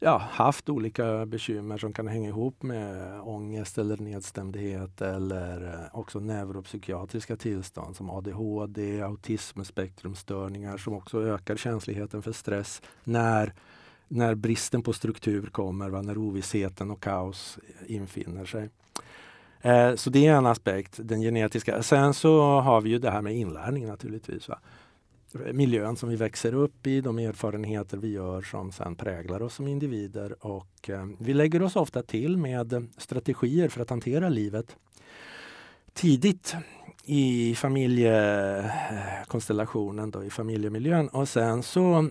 ja, 0.00 0.18
haft 0.30 0.68
olika 0.68 1.26
bekymmer 1.26 1.78
som 1.78 1.92
kan 1.92 2.08
hänga 2.08 2.28
ihop 2.28 2.62
med 2.62 3.20
ångest 3.20 3.78
eller 3.78 3.96
nedstämdhet 3.96 5.00
eller 5.00 5.74
eh, 5.74 5.98
också 5.98 6.20
neuropsykiatriska 6.20 7.36
tillstånd 7.36 7.96
som 7.96 8.10
ADHD, 8.10 9.02
autismspektrumstörningar 9.02 10.76
som 10.76 10.94
också 10.94 11.22
ökar 11.22 11.56
känsligheten 11.56 12.22
för 12.22 12.32
stress 12.32 12.82
när 13.04 13.52
när 14.10 14.34
bristen 14.34 14.82
på 14.82 14.92
struktur 14.92 15.46
kommer, 15.46 15.90
va? 15.90 16.02
när 16.02 16.18
ovissheten 16.18 16.90
och 16.90 17.02
kaos 17.02 17.58
infinner 17.86 18.44
sig. 18.44 18.68
Eh, 19.60 19.94
så 19.94 20.10
det 20.10 20.26
är 20.26 20.34
en 20.34 20.46
aspekt, 20.46 20.98
den 21.02 21.20
genetiska. 21.20 21.82
Sen 21.82 22.14
så 22.14 22.60
har 22.60 22.80
vi 22.80 22.90
ju 22.90 22.98
det 22.98 23.10
här 23.10 23.22
med 23.22 23.36
inlärning 23.36 23.86
naturligtvis. 23.86 24.48
Va? 24.48 24.58
Miljön 25.52 25.96
som 25.96 26.08
vi 26.08 26.16
växer 26.16 26.54
upp 26.54 26.86
i, 26.86 27.00
de 27.00 27.18
erfarenheter 27.18 27.96
vi 27.96 28.12
gör 28.12 28.42
som 28.42 28.72
sen 28.72 28.96
präglar 28.96 29.42
oss 29.42 29.54
som 29.54 29.68
individer. 29.68 30.46
Och 30.46 30.90
eh, 30.90 31.06
vi 31.18 31.34
lägger 31.34 31.62
oss 31.62 31.76
ofta 31.76 32.02
till 32.02 32.36
med 32.36 32.88
strategier 32.96 33.68
för 33.68 33.80
att 33.80 33.90
hantera 33.90 34.28
livet 34.28 34.76
tidigt 35.92 36.56
i 37.04 37.54
familjekonstellationen, 37.54 40.10
då, 40.10 40.24
i 40.24 40.30
familjemiljön. 40.30 41.08
Och 41.08 41.28
sen 41.28 41.62
så 41.62 42.08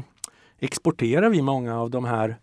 exporterar 0.58 1.28
vi 1.28 1.42
många 1.42 1.80
av 1.80 1.90
de 1.90 2.04
här 2.04 2.36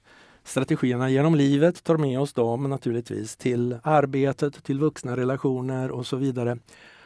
strategierna 0.45 1.09
genom 1.09 1.35
livet, 1.35 1.83
tar 1.83 1.97
med 1.97 2.19
oss 2.19 2.33
dem 2.33 2.63
naturligtvis 2.63 3.37
till 3.37 3.77
arbetet, 3.83 4.63
till 4.63 4.79
vuxna 4.79 5.17
relationer 5.17 5.91
och 5.91 6.05
så 6.05 6.15
vidare. 6.15 6.57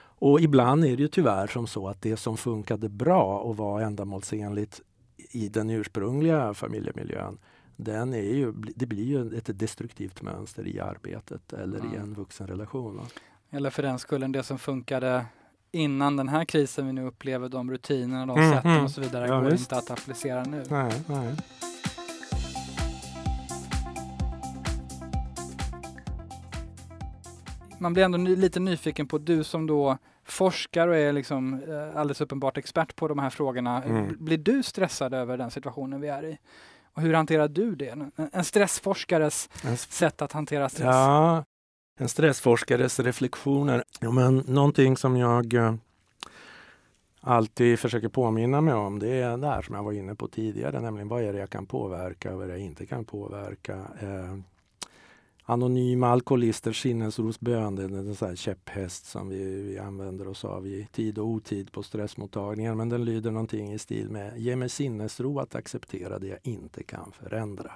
Och 0.02 0.42
ibland 0.42 0.86
är 0.86 0.98
det 0.98 1.04
ju 1.04 1.08
tyvärr 1.08 1.48
som 1.48 1.68
så 1.68 1.88
att 1.88 2.02
det 2.02 2.18
som 2.18 2.38
funkade 2.38 2.90
bra 2.90 3.40
och 3.40 3.58
var 3.58 3.82
ändamålsenligt 3.82 4.82
i 5.32 5.50
den 5.50 5.70
ursprungliga 5.70 6.54
familjemiljön, 6.54 7.38
den 7.76 8.14
är 8.14 8.34
ju, 8.34 8.52
det 8.52 8.86
blir 8.86 9.04
ju 9.04 9.38
ett 9.38 9.60
destruktivt 9.60 10.22
mönster 10.22 10.68
i 10.68 10.80
arbetet 10.80 11.54
eller 11.54 11.80
mm. 11.80 11.94
i 11.94 11.98
en 11.98 12.14
vuxenrelation. 12.14 13.02
Eller 13.50 13.70
för 13.70 13.84
den 13.84 14.00
skullen, 14.00 14.32
det 14.32 14.44
som 14.44 14.60
funkade 14.60 15.26
innan 15.72 16.18
den 16.18 16.28
här 16.28 16.46
krisen 16.46 16.88
vi 16.88 16.94
nu 16.94 17.06
upplever, 17.06 17.50
de 17.50 17.72
rutinerna, 17.72 18.26
de 18.26 18.38
mm, 18.38 18.52
sätten 18.52 18.72
mm. 18.72 18.84
och 18.84 18.92
så 18.92 19.02
vidare, 19.02 19.28
ja, 19.28 19.42
går 19.42 19.50
visst. 19.50 19.64
inte 19.64 19.78
att 19.78 19.92
applicera 19.92 20.44
nu. 20.44 20.64
Nej, 20.70 20.94
nej. 21.08 21.36
Man 27.80 27.94
blir 27.94 28.04
ändå 28.04 28.18
ny, 28.18 28.36
lite 28.36 28.60
nyfiken 28.60 29.08
på, 29.08 29.18
du 29.18 29.44
som 29.44 29.68
då 29.68 29.98
forskar 30.24 30.88
och 30.88 30.96
är 30.96 31.14
liksom 31.14 31.54
eh, 31.54 32.00
alldeles 32.00 32.22
uppenbart 32.22 32.58
expert 32.58 32.96
på 32.96 33.08
de 33.08 33.20
här 33.20 33.30
frågorna. 33.30 33.84
Mm. 33.84 34.16
Blir 34.20 34.38
du 34.38 34.64
stressad 34.64 35.14
över 35.14 35.38
den 35.38 35.52
situationen 35.52 36.02
vi 36.02 36.08
är 36.08 36.26
i? 36.26 36.38
Och 36.94 37.02
hur 37.02 37.14
hanterar 37.14 37.48
du 37.48 37.76
det? 37.76 37.96
En 38.32 38.44
stressforskares 38.44 39.50
en 39.64 39.78
sätt 39.78 40.22
att 40.22 40.32
hantera 40.32 40.70
stress? 40.70 40.86
Ja, 40.86 41.44
en 42.00 42.10
stressforskares 42.10 43.00
reflektioner. 43.00 43.84
Ja, 44.00 44.12
men 44.12 44.38
någonting 44.38 44.98
som 44.98 45.18
jag 45.18 45.54
eh, 45.54 45.74
alltid 47.22 47.80
försöker 47.80 48.10
påminna 48.10 48.62
mig 48.62 48.74
om 48.74 49.00
det 49.00 49.22
är 49.22 49.38
det 49.38 49.48
här 49.48 49.62
som 49.62 49.76
jag 49.76 49.84
var 49.84 49.92
inne 49.92 50.16
på 50.16 50.28
tidigare, 50.28 50.82
nämligen 50.82 51.08
vad 51.08 51.24
är 51.24 51.34
det 51.34 51.40
jag 51.40 51.50
kan 51.50 51.66
påverka 51.66 52.32
och 52.32 52.38
vad 52.38 52.44
är 52.44 52.48
det 52.48 52.58
jag 52.58 52.66
inte 52.66 52.86
kan 52.86 53.06
påverka. 53.06 53.74
Eh, 53.76 54.38
anonyma 55.50 56.08
alkoholisters 56.08 56.82
sinnesrosbön, 56.82 57.76
det 57.76 57.84
är 57.84 57.88
en 57.88 58.16
sån 58.16 58.28
här 58.28 58.36
käpphäst 58.36 59.06
som 59.06 59.30
vi, 59.30 59.62
vi 59.62 59.80
använder 59.80 60.28
oss 60.28 60.46
av 60.46 60.68
i 60.68 60.88
tid 60.92 61.18
och 61.18 61.26
otid 61.26 61.72
på 61.72 61.84
stressmottagningar. 61.84 62.76
Men 62.76 62.90
den 62.90 63.06
lyder 63.06 63.32
någonting 63.32 63.74
i 63.74 63.80
stil 63.80 64.10
med 64.10 64.38
Ge 64.38 64.56
mig 64.56 64.70
sinnesro 64.70 65.40
att 65.40 65.56
acceptera 65.56 66.20
det 66.20 66.28
jag 66.28 66.40
inte 66.44 66.84
kan 66.84 67.12
förändra. 67.12 67.72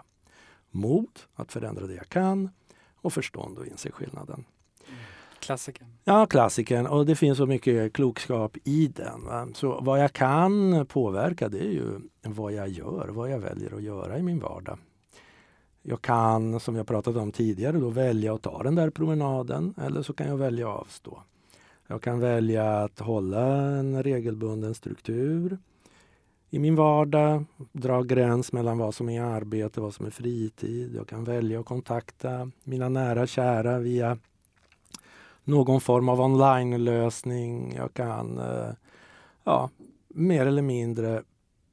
Mod 0.71 1.19
att 1.33 1.51
förändra 1.51 1.87
det 1.87 1.93
jag 1.93 2.09
kan 2.09 2.49
och 2.95 3.13
förstånd 3.13 3.57
och 3.57 3.67
inse 3.67 3.91
skillnaden. 3.91 4.45
Klassiken. 5.39 5.87
Ja, 6.03 6.25
klassikern. 6.25 6.87
Och 6.87 7.05
det 7.05 7.15
finns 7.15 7.37
så 7.37 7.45
mycket 7.45 7.93
klokskap 7.93 8.57
i 8.63 8.87
den. 8.87 9.25
Va? 9.25 9.47
Så 9.53 9.79
vad 9.81 9.99
jag 9.99 10.13
kan 10.13 10.85
påverka 10.85 11.49
det 11.49 11.59
är 11.59 11.71
ju 11.71 11.99
vad 12.21 12.53
jag 12.53 12.69
gör, 12.69 13.07
vad 13.07 13.31
jag 13.31 13.39
väljer 13.39 13.75
att 13.75 13.83
göra 13.83 14.17
i 14.17 14.23
min 14.23 14.39
vardag. 14.39 14.77
Jag 15.85 16.01
kan, 16.01 16.59
som 16.59 16.75
jag 16.75 16.87
pratat 16.87 17.15
om 17.15 17.31
tidigare, 17.31 17.77
då 17.77 17.89
välja 17.89 18.33
att 18.33 18.41
ta 18.41 18.63
den 18.63 18.75
där 18.75 18.89
promenaden 18.89 19.73
eller 19.81 20.01
så 20.01 20.13
kan 20.13 20.27
jag 20.27 20.37
välja 20.37 20.69
att 20.69 20.79
avstå. 20.79 21.23
Jag 21.87 22.01
kan 22.01 22.19
välja 22.19 22.83
att 22.83 22.99
hålla 22.99 23.45
en 23.55 24.03
regelbunden 24.03 24.75
struktur 24.75 25.57
i 26.49 26.59
min 26.59 26.75
vardag, 26.75 27.45
dra 27.71 28.01
gräns 28.01 28.53
mellan 28.53 28.77
vad 28.77 28.95
som 28.95 29.09
är 29.09 29.21
arbete 29.21 29.79
och 29.79 29.83
vad 29.83 29.93
som 29.93 30.05
är 30.05 30.09
fritid. 30.09 30.95
Jag 30.95 31.07
kan 31.07 31.23
välja 31.23 31.59
att 31.59 31.65
kontakta 31.65 32.51
mina 32.63 32.89
nära 32.89 33.21
och 33.21 33.27
kära 33.27 33.79
via 33.79 34.17
någon 35.43 35.81
form 35.81 36.09
av 36.09 36.21
online-lösning. 36.21 37.73
Jag 37.75 37.93
kan 37.93 38.37
eh, 38.37 38.69
ja, 39.43 39.69
mer 40.07 40.45
eller 40.45 40.61
mindre 40.61 41.23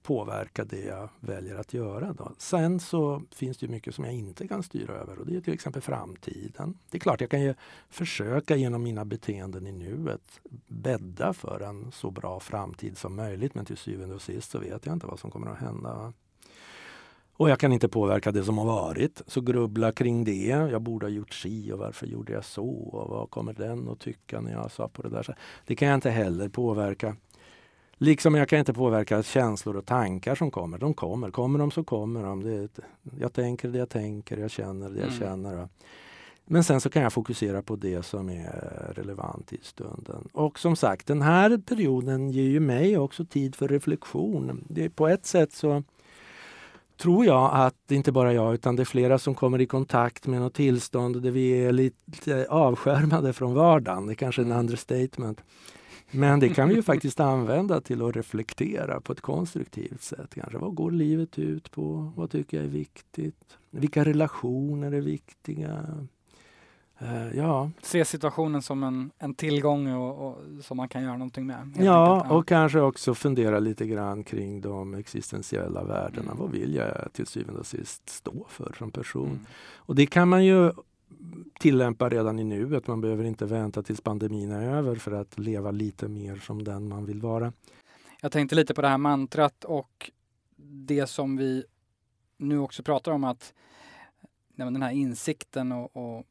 påverka 0.02 0.64
det 0.64 0.84
jag 0.84 1.08
väljer 1.20 1.56
att 1.56 1.74
göra. 1.74 2.12
Då. 2.12 2.32
Sen 2.38 2.80
så 2.80 3.22
finns 3.30 3.58
det 3.58 3.68
mycket 3.68 3.94
som 3.94 4.04
jag 4.04 4.14
inte 4.14 4.48
kan 4.48 4.62
styra 4.62 4.94
över 4.94 5.18
och 5.18 5.26
det 5.26 5.36
är 5.36 5.40
till 5.40 5.54
exempel 5.54 5.82
framtiden. 5.82 6.78
Det 6.90 6.98
är 6.98 7.00
klart 7.00 7.20
jag 7.20 7.30
kan 7.30 7.42
ju 7.42 7.54
försöka 7.88 8.56
genom 8.56 8.82
mina 8.82 9.04
beteenden 9.04 9.66
i 9.66 9.72
nuet 9.72 10.40
bädda 10.66 11.32
för 11.32 11.60
en 11.60 11.92
så 11.92 12.10
bra 12.10 12.40
framtid 12.40 12.98
som 12.98 13.16
möjligt 13.16 13.54
men 13.54 13.64
till 13.64 13.76
syvende 13.76 14.14
och 14.14 14.22
sist 14.22 14.50
så 14.50 14.58
vet 14.58 14.86
jag 14.86 14.92
inte 14.92 15.06
vad 15.06 15.18
som 15.18 15.30
kommer 15.30 15.50
att 15.50 15.58
hända. 15.58 16.12
Och 17.40 17.50
jag 17.50 17.58
kan 17.58 17.72
inte 17.72 17.88
påverka 17.88 18.32
det 18.32 18.44
som 18.44 18.58
har 18.58 18.64
varit. 18.64 19.22
Så 19.26 19.40
grubbla 19.40 19.92
kring 19.92 20.24
det. 20.24 20.46
Jag 20.46 20.82
borde 20.82 21.06
ha 21.06 21.10
gjort 21.10 21.34
si 21.34 21.72
och 21.72 21.78
varför 21.78 22.06
gjorde 22.06 22.32
jag 22.32 22.44
så? 22.44 22.68
Och 22.68 23.10
vad 23.10 23.30
kommer 23.30 23.52
den 23.52 23.88
att 23.88 24.00
tycka 24.00 24.40
när 24.40 24.52
jag 24.52 24.70
sa 24.70 24.88
på 24.88 25.02
det 25.02 25.08
där? 25.08 25.36
Det 25.66 25.76
kan 25.76 25.88
jag 25.88 25.94
inte 25.94 26.10
heller 26.10 26.48
påverka. 26.48 27.16
Liksom 28.02 28.34
jag 28.34 28.48
kan 28.48 28.58
inte 28.58 28.72
påverka 28.72 29.22
känslor 29.22 29.76
och 29.76 29.86
tankar 29.86 30.34
som 30.34 30.50
kommer. 30.50 30.78
De 30.78 30.94
kommer. 30.94 31.30
Kommer 31.30 31.58
de 31.58 31.70
så 31.70 31.84
kommer 31.84 32.22
de. 32.22 32.42
Det, 32.42 32.68
jag 33.20 33.32
tänker 33.32 33.68
det 33.68 33.78
jag 33.78 33.88
tänker, 33.88 34.36
jag 34.36 34.50
känner 34.50 34.90
det 34.90 35.00
jag 35.00 35.08
mm. 35.08 35.18
känner. 35.18 35.68
Men 36.44 36.64
sen 36.64 36.80
så 36.80 36.90
kan 36.90 37.02
jag 37.02 37.12
fokusera 37.12 37.62
på 37.62 37.76
det 37.76 38.02
som 38.02 38.28
är 38.28 38.92
relevant 38.96 39.52
i 39.52 39.58
stunden. 39.62 40.28
Och 40.32 40.58
som 40.58 40.76
sagt, 40.76 41.06
den 41.06 41.22
här 41.22 41.58
perioden 41.58 42.30
ger 42.30 42.48
ju 42.48 42.60
mig 42.60 42.98
också 42.98 43.24
tid 43.24 43.54
för 43.54 43.68
reflektion. 43.68 44.64
Det, 44.68 44.90
på 44.90 45.08
ett 45.08 45.26
sätt 45.26 45.52
så 45.52 45.82
tror 46.96 47.26
jag 47.26 47.50
att 47.52 47.90
inte 47.90 48.12
bara 48.12 48.32
jag 48.32 48.54
utan 48.54 48.76
det 48.76 48.82
är 48.82 48.84
flera 48.84 49.18
som 49.18 49.34
kommer 49.34 49.60
i 49.60 49.66
kontakt 49.66 50.26
med 50.26 50.40
något 50.40 50.54
tillstånd 50.54 51.22
där 51.22 51.30
vi 51.30 51.50
är 51.50 51.72
lite 51.72 52.46
avskärmade 52.50 53.32
från 53.32 53.54
vardagen. 53.54 54.06
Det 54.06 54.12
är 54.12 54.14
kanske 54.14 54.42
är 54.42 54.46
en 54.46 54.52
understatement. 54.52 55.40
Men 56.10 56.40
det 56.40 56.48
kan 56.48 56.68
vi 56.68 56.74
ju 56.74 56.82
faktiskt 56.92 57.20
använda 57.20 57.80
till 57.80 58.02
att 58.02 58.16
reflektera 58.16 59.00
på 59.00 59.12
ett 59.12 59.20
konstruktivt 59.20 60.02
sätt. 60.02 60.34
Kanske. 60.34 60.58
Vad 60.58 60.74
går 60.74 60.90
livet 60.90 61.38
ut 61.38 61.70
på? 61.70 62.12
Vad 62.16 62.30
tycker 62.30 62.56
jag 62.56 62.66
är 62.66 62.70
viktigt? 62.70 63.58
Vilka 63.70 64.04
relationer 64.04 64.92
är 64.92 65.00
viktiga? 65.00 65.86
Uh, 67.02 67.36
ja. 67.36 67.70
Se 67.82 68.04
situationen 68.04 68.62
som 68.62 68.82
en, 68.82 69.10
en 69.18 69.34
tillgång 69.34 69.92
och, 69.92 70.28
och, 70.28 70.38
som 70.62 70.76
man 70.76 70.88
kan 70.88 71.02
göra 71.02 71.12
någonting 71.12 71.46
med. 71.46 71.72
Ja, 71.78 72.26
och 72.30 72.48
kanske 72.48 72.80
också 72.80 73.14
fundera 73.14 73.58
lite 73.58 73.86
grann 73.86 74.24
kring 74.24 74.60
de 74.60 74.94
existentiella 74.94 75.84
värdena. 75.84 76.30
Mm. 76.30 76.36
Vad 76.38 76.50
vill 76.50 76.74
jag 76.74 77.12
till 77.12 77.26
syvende 77.26 77.60
och 77.60 77.66
sist 77.66 78.08
stå 78.08 78.46
för 78.48 78.74
som 78.78 78.90
person? 78.90 79.28
Mm. 79.28 79.46
Och 79.74 79.94
det 79.94 80.06
kan 80.06 80.28
man 80.28 80.44
ju 80.44 80.72
tillämpa 81.58 82.08
redan 82.08 82.38
i 82.38 82.44
nuet. 82.44 82.86
Man 82.86 83.00
behöver 83.00 83.24
inte 83.24 83.46
vänta 83.46 83.82
tills 83.82 84.00
pandemin 84.00 84.50
är 84.50 84.76
över 84.76 84.94
för 84.94 85.12
att 85.12 85.38
leva 85.38 85.70
lite 85.70 86.08
mer 86.08 86.36
som 86.36 86.64
den 86.64 86.88
man 86.88 87.06
vill 87.06 87.20
vara. 87.20 87.52
Jag 88.20 88.32
tänkte 88.32 88.56
lite 88.56 88.74
på 88.74 88.82
det 88.82 88.88
här 88.88 88.98
mantrat 88.98 89.64
och 89.64 90.10
det 90.62 91.06
som 91.06 91.36
vi 91.36 91.64
nu 92.36 92.58
också 92.58 92.82
pratar 92.82 93.12
om 93.12 93.24
att 93.24 93.54
den 94.56 94.82
här 94.82 94.90
insikten 94.90 95.72
och, 95.72 95.96
och 95.96 96.26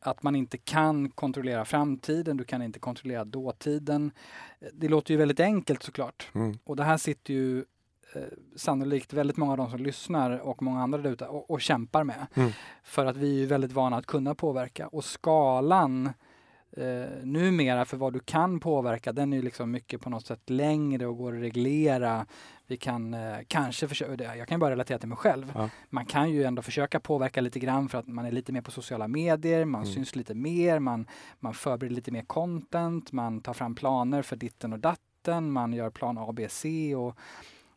att 0.00 0.22
man 0.22 0.36
inte 0.36 0.58
kan 0.58 1.10
kontrollera 1.10 1.64
framtiden, 1.64 2.36
du 2.36 2.44
kan 2.44 2.62
inte 2.62 2.78
kontrollera 2.78 3.24
dåtiden. 3.24 4.10
Det 4.72 4.88
låter 4.88 5.14
ju 5.14 5.18
väldigt 5.18 5.40
enkelt 5.40 5.82
såklart. 5.82 6.30
Mm. 6.34 6.58
Och 6.64 6.76
det 6.76 6.84
här 6.84 6.96
sitter 6.96 7.34
ju 7.34 7.64
eh, 8.16 8.22
sannolikt 8.56 9.12
väldigt 9.12 9.36
många 9.36 9.52
av 9.52 9.58
de 9.58 9.70
som 9.70 9.80
lyssnar 9.80 10.38
och 10.38 10.62
många 10.62 10.82
andra 10.82 10.98
där 10.98 11.10
ute 11.10 11.26
och, 11.26 11.50
och 11.50 11.60
kämpar 11.60 12.04
med. 12.04 12.26
Mm. 12.34 12.50
För 12.82 13.06
att 13.06 13.16
vi 13.16 13.42
är 13.42 13.46
väldigt 13.46 13.72
vana 13.72 13.96
att 13.96 14.06
kunna 14.06 14.34
påverka 14.34 14.86
och 14.86 15.04
skalan 15.04 16.10
eh, 16.76 17.06
numera 17.22 17.84
för 17.84 17.96
vad 17.96 18.12
du 18.12 18.20
kan 18.20 18.60
påverka, 18.60 19.12
den 19.12 19.32
är 19.32 19.42
liksom 19.42 19.70
mycket 19.70 20.00
på 20.00 20.10
något 20.10 20.26
sätt 20.26 20.50
längre 20.50 21.06
och 21.06 21.16
går 21.16 21.34
att 21.36 21.42
reglera. 21.42 22.26
Vi 22.66 22.76
kan 22.76 23.14
eh, 23.14 23.36
kanske 23.48 23.88
försöka, 23.88 24.36
jag 24.36 24.48
kan 24.48 24.60
bara 24.60 24.70
relatera 24.70 24.98
till 24.98 25.08
mig 25.08 25.18
själv. 25.18 25.52
Ja. 25.54 25.68
Man 25.90 26.06
kan 26.06 26.30
ju 26.30 26.44
ändå 26.44 26.62
försöka 26.62 27.00
påverka 27.00 27.40
lite 27.40 27.58
grann 27.58 27.88
för 27.88 27.98
att 27.98 28.06
man 28.08 28.26
är 28.26 28.32
lite 28.32 28.52
mer 28.52 28.60
på 28.60 28.70
sociala 28.70 29.08
medier, 29.08 29.64
man 29.64 29.82
mm. 29.82 29.94
syns 29.94 30.16
lite 30.16 30.34
mer, 30.34 30.78
man, 30.78 31.06
man 31.40 31.54
förbereder 31.54 31.96
lite 31.96 32.12
mer 32.12 32.22
content, 32.22 33.12
man 33.12 33.40
tar 33.40 33.52
fram 33.52 33.74
planer 33.74 34.22
för 34.22 34.36
ditten 34.36 34.72
och 34.72 34.78
datten, 34.78 35.52
man 35.52 35.72
gör 35.72 35.90
plan 35.90 36.18
A, 36.18 36.32
B, 36.32 36.46
C 36.50 36.94
och 36.94 37.16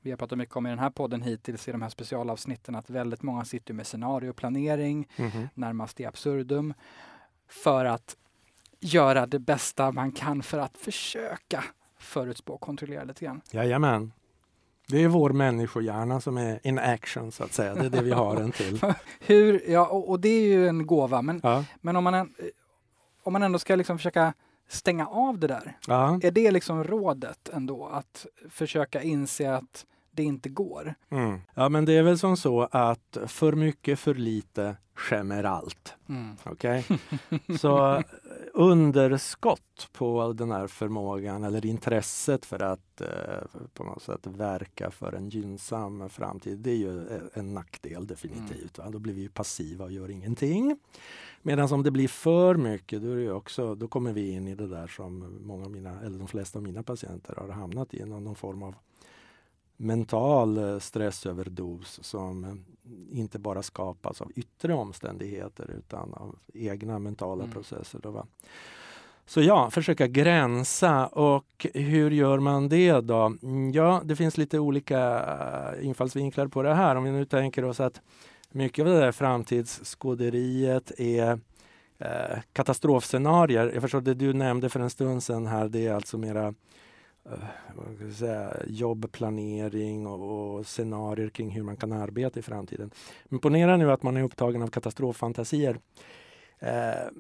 vi 0.08 0.12
har 0.12 0.18
pratat 0.18 0.38
mycket 0.38 0.56
om 0.56 0.68
i 0.68 0.70
den 0.70 0.80
här 0.80 0.90
podden 0.90 1.22
hittills 1.22 1.68
i 1.68 1.72
de 1.72 1.82
här 1.82 1.90
specialavsnitten 1.90 2.76
att 2.76 2.90
väldigt 2.90 3.22
många 3.22 3.46
sitter 3.46 3.74
med 3.74 3.88
scenarioplanering, 3.88 5.08
mm 5.16 5.32
-hmm. 5.32 5.50
närmast 5.54 6.00
i 6.00 6.06
absurdum, 6.06 6.74
för 7.48 7.86
att 7.86 8.16
göra 8.80 9.26
det 9.26 9.40
bästa 9.40 9.92
man 9.92 10.12
kan 10.12 10.44
för 10.44 10.58
att 10.58 10.78
försöka 10.78 11.64
förutspå 12.00 12.54
och 12.54 12.62
kontrollera 12.62 13.04
lite 13.04 13.26
grann. 13.26 13.42
Jajamän. 13.52 14.12
Det 14.88 15.04
är 15.04 15.08
vår 15.08 15.30
människohjärna 15.30 16.22
som 16.22 16.38
är 16.38 16.60
in 16.64 16.80
action 16.80 17.32
så 17.32 17.44
att 17.44 17.54
säga. 17.54 17.76
Det 17.76 17.86
är 17.86 17.90
det 17.90 18.02
vi 18.02 18.12
har 18.12 18.36
den 18.36 18.52
till. 18.52 18.82
Hur, 19.20 19.70
ja, 19.70 19.88
och, 19.88 20.10
och, 20.10 20.20
det 20.20 20.30
är 20.30 20.48
ju 20.48 20.68
en 20.68 20.88
gåva. 20.88 21.22
Men, 21.22 21.40
ja. 21.44 21.66
men 21.82 21.96
om, 21.96 22.04
man, 22.04 22.34
om 23.24 23.34
man 23.34 23.44
ändå 23.44 23.60
ska 23.60 23.76
liksom 23.76 23.98
försöka 23.98 24.34
stänga 24.68 25.08
av 25.08 25.40
det 25.40 25.48
där. 25.48 25.78
Ja. 25.88 26.20
Är 26.24 26.32
det 26.32 26.52
liksom 26.52 26.84
rådet 26.84 27.50
ändå? 27.54 27.86
Att 27.86 28.26
försöka 28.50 29.02
inse 29.02 29.56
att 29.56 29.86
det 30.18 30.24
inte 30.24 30.50
går? 30.50 30.96
Mm. 31.10 31.40
Ja, 31.54 31.70
men 31.70 31.86
det 31.86 31.94
är 31.94 32.04
väl 32.04 32.18
som 32.18 32.38
så 32.38 32.68
att 32.72 33.18
för 33.28 33.54
mycket, 33.54 34.00
för 34.00 34.16
lite 34.16 34.76
skämmer 34.98 35.44
allt. 35.44 35.96
Mm. 36.10 36.36
Okay? 36.46 36.84
Så 37.60 38.04
underskott 38.54 39.90
på 39.94 40.34
den 40.34 40.52
här 40.52 40.68
förmågan 40.68 41.44
eller 41.44 41.66
intresset 41.66 42.46
för 42.46 42.64
att 42.64 43.02
eh, 43.02 43.08
på 43.74 43.84
något 43.84 44.02
sätt 44.02 44.28
verka 44.28 44.92
för 44.92 45.14
en 45.14 45.30
gynnsam 45.30 46.10
framtid, 46.10 46.60
det 46.60 46.72
är 46.72 46.76
ju 46.76 47.20
en 47.34 47.54
nackdel 47.54 48.08
definitivt. 48.08 48.80
Mm. 48.80 48.92
Då 48.92 49.00
blir 49.00 49.14
vi 49.14 49.30
passiva 49.30 49.86
och 49.86 49.92
gör 49.92 50.10
ingenting. 50.10 50.80
Medan 51.42 51.74
om 51.74 51.84
det 51.84 51.92
blir 51.92 52.08
för 52.08 52.56
mycket, 52.56 53.02
då, 53.02 53.12
är 53.12 53.16
det 53.16 53.32
också, 53.32 53.76
då 53.76 53.88
kommer 53.88 54.14
vi 54.14 54.32
in 54.32 54.48
i 54.48 54.56
det 54.56 54.68
där 54.68 54.88
som 54.88 55.40
många 55.42 55.66
av 55.66 55.72
mina, 55.72 56.02
eller 56.02 56.18
de 56.18 56.28
flesta 56.28 56.60
av 56.60 56.64
mina 56.64 56.84
patienter 56.84 57.36
har 57.36 57.50
hamnat 57.50 57.94
i, 57.94 58.06
någon 58.06 58.36
form 58.36 58.64
av 58.64 58.76
mental 59.78 60.58
eh, 60.58 60.80
stressöverdos 60.80 62.00
som 62.04 62.44
eh, 62.44 63.20
inte 63.20 63.40
bara 63.40 63.64
skapas 63.64 64.22
av 64.22 64.32
yttre 64.36 64.74
omständigheter 64.74 65.72
utan 65.78 66.14
av 66.14 66.36
egna 66.54 67.00
mentala 67.00 67.44
mm. 67.44 67.54
processer. 67.54 68.00
Då, 68.04 68.12
va? 68.12 68.28
Så 69.26 69.42
ja, 69.42 69.70
försöka 69.70 70.08
gränsa. 70.08 71.08
Och 71.08 71.68
hur 71.74 72.12
gör 72.12 72.40
man 72.40 72.70
det 72.70 73.02
då? 73.02 73.34
Mm, 73.44 73.72
ja, 73.72 74.02
det 74.06 74.16
finns 74.16 74.38
lite 74.38 74.60
olika 74.60 75.00
eh, 75.80 75.88
infallsvinklar 75.88 76.48
på 76.48 76.64
det 76.64 76.74
här. 76.74 76.96
Om 76.96 77.04
vi 77.04 77.12
nu 77.12 77.26
tänker 77.26 77.66
oss 77.66 77.80
att 77.80 78.02
mycket 78.52 78.86
av 78.86 78.92
det 78.92 79.00
där 79.00 79.12
framtidsskåderiet 79.12 80.92
är 81.00 81.40
eh, 81.98 82.40
katastrofscenarier. 82.54 83.72
Jag 83.74 83.82
förstår 83.82 84.02
det 84.02 84.14
du 84.14 84.34
nämnde 84.34 84.70
för 84.70 84.80
en 84.80 84.90
stund 84.90 85.24
sedan 85.24 85.48
här, 85.48 85.68
det 85.68 85.88
är 85.88 85.94
alltså 85.94 86.18
mera 86.18 86.54
Eh, 87.32 88.10
säga, 88.12 88.54
jobbplanering 88.68 90.08
och, 90.08 90.58
och 90.58 90.68
scenarier 90.68 91.30
kring 91.30 91.50
hur 91.50 91.64
man 91.64 91.76
kan 91.76 91.92
arbeta 91.92 92.40
i 92.40 92.44
framtiden. 92.44 92.92
Men 93.26 93.40
ponera 93.40 93.78
nu 93.78 93.92
att 93.92 94.04
man 94.04 94.18
är 94.18 94.24
upptagen 94.24 94.62
av 94.62 94.68
katastroffantasier. 94.68 95.80
Eh, 96.60 97.12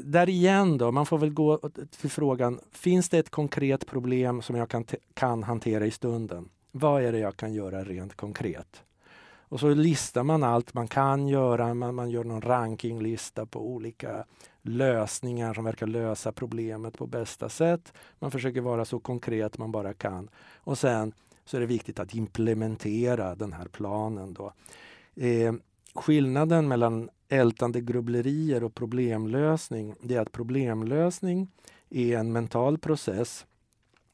där 0.00 0.28
igen 0.28 0.78
då, 0.78 0.92
man 0.92 1.06
får 1.06 1.18
väl 1.18 1.32
gå 1.32 1.60
till 2.00 2.10
frågan, 2.10 2.60
finns 2.72 3.08
det 3.08 3.18
ett 3.18 3.30
konkret 3.30 3.86
problem 3.86 4.42
som 4.42 4.56
jag 4.56 4.68
kan, 4.68 4.84
kan 5.14 5.42
hantera 5.42 5.86
i 5.86 5.90
stunden? 5.90 6.48
Vad 6.72 7.02
är 7.02 7.12
det 7.12 7.18
jag 7.18 7.36
kan 7.36 7.52
göra 7.52 7.84
rent 7.84 8.16
konkret? 8.16 8.82
Och 9.48 9.60
så 9.60 9.68
listar 9.68 10.22
man 10.22 10.42
allt 10.42 10.74
man 10.74 10.88
kan 10.88 11.28
göra, 11.28 11.74
man, 11.74 11.94
man 11.94 12.10
gör 12.10 12.24
någon 12.24 12.42
rankinglista 12.42 13.46
på 13.46 13.68
olika 13.68 14.24
lösningar 14.68 15.54
som 15.54 15.64
verkar 15.64 15.86
lösa 15.86 16.32
problemet 16.32 16.98
på 16.98 17.06
bästa 17.06 17.48
sätt. 17.48 17.92
Man 18.18 18.30
försöker 18.30 18.60
vara 18.60 18.84
så 18.84 18.98
konkret 18.98 19.58
man 19.58 19.72
bara 19.72 19.94
kan. 19.94 20.28
Och 20.54 20.78
sen 20.78 21.12
så 21.44 21.56
är 21.56 21.60
det 21.60 21.66
viktigt 21.66 21.98
att 21.98 22.14
implementera 22.14 23.34
den 23.34 23.52
här 23.52 23.68
planen. 23.68 24.34
Då. 24.34 24.52
Eh, 25.14 25.54
skillnaden 25.94 26.68
mellan 26.68 27.08
ältande 27.28 27.80
grubblerier 27.80 28.64
och 28.64 28.74
problemlösning 28.74 29.94
det 30.00 30.14
är 30.14 30.20
att 30.20 30.32
problemlösning 30.32 31.48
är 31.90 32.18
en 32.18 32.32
mental 32.32 32.78
process 32.78 33.46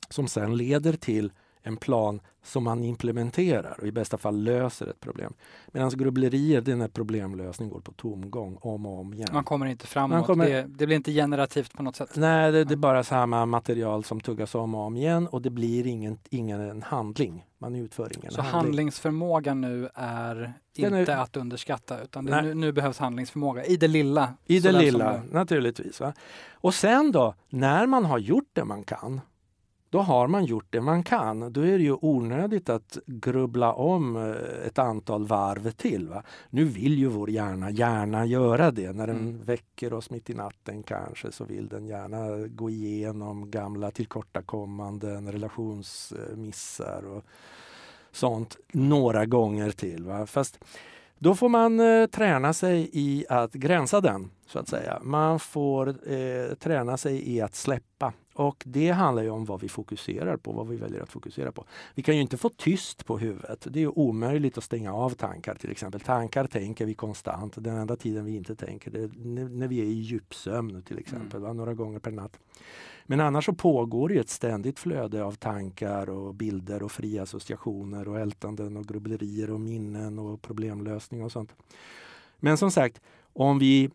som 0.09 0.29
sen 0.29 0.57
leder 0.57 0.93
till 0.93 1.33
en 1.63 1.77
plan 1.77 2.21
som 2.43 2.65
man 2.65 2.85
implementerar 2.85 3.77
och 3.81 3.87
i 3.87 3.93
bästa 3.93 4.19
fall 4.19 4.43
löser 4.43 4.87
ett 4.87 5.01
problem. 5.01 5.33
Medan 5.73 5.91
grubblerier, 5.91 6.61
det 6.61 6.73
är 6.73 6.77
när 6.77 6.89
problemlösning 6.89 7.69
går 7.69 7.81
på 7.81 7.93
tomgång 7.93 8.59
om 8.61 8.87
och 8.87 9.01
om 9.01 9.15
igen. 9.15 9.29
Man 9.33 9.45
kommer 9.45 9.67
inte 9.67 9.87
framåt. 9.87 10.27
Kommer... 10.27 10.51
Det, 10.51 10.63
det, 10.69 10.87
blir 10.87 10.97
inte 10.97 11.13
generativt 11.13 11.73
på 11.73 11.83
något 11.83 11.97
sätt. 11.97 12.17
Nej, 12.17 12.53
det, 12.53 12.65
det, 12.65 12.75
är 12.75 12.77
bara 12.77 13.05
samma 13.05 13.47
material 13.47 14.05
som 14.05 14.21
tuggas 14.21 14.55
om 14.55 14.75
och 14.75 14.81
om 14.81 14.97
igen 14.97 15.27
och 15.27 15.43
det 15.43 15.51
blir 15.51 15.87
ingen, 15.87 16.19
ingen 16.31 16.83
handling. 16.83 17.47
Man 17.59 17.75
utför 17.75 18.11
ingen 18.19 18.33
Så 18.33 18.43
handling. 18.43 18.61
handlingsförmåga 18.61 19.55
nu 19.55 19.89
är 19.95 20.53
inte 20.75 21.13
är... 21.13 21.17
att 21.17 21.37
underskatta 21.37 22.03
utan 22.03 22.25
nu, 22.25 22.55
nu, 22.55 22.73
behövs 22.73 22.99
handlingsförmåga 22.99 23.65
i 23.65 23.77
det 23.77 23.89
lilla. 23.89 24.35
I 24.47 24.61
det 24.61 24.73
lilla, 24.73 25.13
det... 25.13 25.23
naturligtvis. 25.33 26.01
Va? 26.01 26.13
Och 26.53 26.75
sen 26.75 27.13
då, 27.13 27.35
när 27.49 27.87
man 27.87 28.05
har 28.05 28.19
gjort 28.19 28.49
det 28.53 28.65
man 28.65 28.85
kan 28.85 29.21
då 29.93 30.01
har 30.01 30.27
man 30.27 30.45
gjort 30.45 30.67
det 30.71 30.81
man 30.81 31.03
kan. 31.03 31.53
Då 31.53 31.61
är 31.61 31.79
det 31.79 31.85
ju 31.85 31.97
onödigt 32.01 32.69
att 32.69 32.99
grubbla 33.07 33.73
om 33.73 34.17
eh, 34.17 34.67
ett 34.67 34.79
antal 34.79 35.27
varv 35.27 35.71
till. 35.71 36.09
Va? 36.09 36.23
Nu 36.51 36.65
vill 36.65 36.99
ju 36.99 37.07
vår 37.07 37.31
hjärna 37.31 37.71
gärna 37.71 38.27
göra 38.27 38.71
det. 38.71 38.93
När 38.93 39.07
den 39.07 39.17
mm. 39.17 39.43
väcker 39.43 39.93
oss 39.93 40.11
mitt 40.11 40.31
i 40.31 40.35
natten 40.35 40.83
kanske 40.83 41.33
så 41.33 41.45
vill 41.45 41.69
den 41.69 41.87
gärna 41.87 42.47
gå 42.47 42.71
igenom 42.71 43.51
gamla 43.51 43.91
tillkortakommanden, 43.91 45.33
relationsmissar 45.33 47.03
och 47.07 47.25
sånt 48.13 48.57
några 48.73 49.27
gånger 49.27 49.71
till. 49.71 50.05
Va? 50.05 50.27
Fast 50.27 50.65
då 51.19 51.35
får 51.35 51.49
man 51.49 51.81
eh, 51.81 52.07
träna 52.07 52.53
sig 52.53 52.91
i 52.93 53.25
att 53.29 53.53
gränsa 53.53 54.01
den, 54.01 54.31
så 54.47 54.59
att 54.59 54.69
säga. 54.69 55.01
Man 55.03 55.41
får 55.41 55.89
eh, 55.89 56.55
träna 56.55 56.97
sig 56.97 57.37
i 57.37 57.41
att 57.41 57.55
släppa. 57.55 58.13
Och 58.35 58.63
det 58.67 58.91
handlar 58.91 59.23
ju 59.23 59.31
om 59.31 59.45
vad 59.45 59.61
vi 59.61 59.69
fokuserar 59.69 60.37
på, 60.37 60.53
vad 60.53 60.69
vi 60.69 60.77
väljer 60.77 61.01
att 61.01 61.11
fokusera 61.11 61.53
på. 61.53 61.65
Vi 61.95 62.03
kan 62.03 62.15
ju 62.15 62.21
inte 62.21 62.37
få 62.37 62.49
tyst 62.49 63.07
på 63.07 63.19
huvudet. 63.19 63.67
Det 63.71 63.83
är 63.83 63.99
omöjligt 63.99 64.59
att 64.59 64.65
stänga 64.65 64.95
av 64.95 65.11
tankar 65.11 65.55
till 65.55 65.71
exempel. 65.71 66.01
Tankar 66.01 66.47
tänker 66.47 66.87
vi 66.87 66.95
konstant. 66.95 67.55
Den 67.57 67.77
enda 67.77 67.97
tiden 67.97 68.25
vi 68.25 68.37
inte 68.37 68.55
tänker 68.55 68.91
det 68.91 69.03
är 69.03 69.11
när 69.49 69.69
vi 69.69 69.81
är 69.81 69.85
i 69.85 69.93
djupsömn 69.93 70.83
till 70.83 70.99
exempel, 70.99 71.45
mm. 71.45 71.57
några 71.57 71.75
gånger 71.75 71.99
per 71.99 72.11
natt. 72.11 72.39
Men 73.07 73.21
annars 73.21 73.45
så 73.45 73.53
pågår 73.53 74.09
det 74.09 74.19
ett 74.19 74.31
ständigt 74.31 74.79
flöde 74.79 75.25
av 75.25 75.33
tankar 75.33 76.11
och 76.11 76.35
bilder 76.35 76.83
och 76.83 76.93
fria 76.93 77.23
associationer 77.23 78.09
och 78.09 78.21
ältanden 78.21 78.77
och 78.77 78.87
grubblerier 78.87 79.51
och 79.51 79.61
minnen 79.61 80.19
och 80.19 80.43
problemlösning 80.43 81.25
och 81.25 81.33
sånt. 81.33 81.55
Men 82.37 82.57
som 82.57 82.71
sagt, 82.71 83.01
om 83.33 83.59
vi 83.59 83.91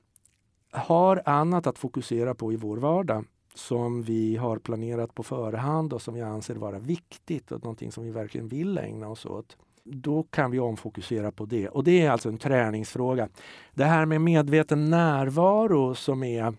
har 0.72 1.22
annat 1.26 1.68
att 1.68 1.78
fokusera 1.78 2.36
på 2.36 2.54
i 2.54 2.56
vår 2.56 2.78
vardag 2.78 3.26
som 3.58 4.04
vi 4.04 4.36
har 4.36 4.58
planerat 4.60 5.16
på 5.16 5.24
förhand 5.24 5.94
och 5.94 6.02
som 6.02 6.14
vi 6.14 6.22
anser 6.22 6.56
vara 6.56 6.80
viktigt 6.80 7.52
och 7.52 7.64
någonting 7.64 7.92
som 7.92 8.04
vi 8.04 8.12
verkligen 8.12 8.48
vill 8.48 8.78
ägna 8.78 9.10
oss 9.10 9.26
åt. 9.26 9.58
Då 9.84 10.24
kan 10.24 10.52
vi 10.52 10.60
omfokusera 10.60 11.32
på 11.32 11.46
det 11.46 11.70
och 11.70 11.84
det 11.84 12.02
är 12.02 12.12
alltså 12.12 12.30
en 12.30 12.38
träningsfråga. 12.38 13.30
Det 13.74 13.86
här 13.86 14.06
med 14.06 14.22
medveten 14.22 14.90
närvaro 14.90 15.96
som 15.96 16.24
är 16.24 16.54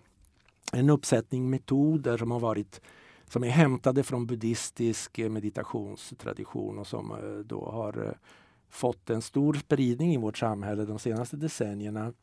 en 0.73 0.89
uppsättning 0.89 1.49
metoder 1.49 2.17
som 2.17 2.31
har 2.31 2.39
varit 2.39 2.81
som 3.29 3.43
är 3.43 3.49
hämtade 3.49 4.03
från 4.03 4.25
buddhistisk 4.25 5.19
eh, 5.19 5.29
meditationstradition 5.29 6.79
och 6.79 6.87
som 6.87 7.11
eh, 7.11 7.45
då 7.45 7.69
har 7.71 8.05
eh, 8.07 8.13
fått 8.69 9.09
en 9.09 9.21
stor 9.21 9.53
spridning 9.53 10.13
i 10.13 10.17
vårt 10.17 10.37
samhälle 10.37 10.85
de 10.85 10.99
senaste 10.99 11.37
decennierna. 11.37 12.13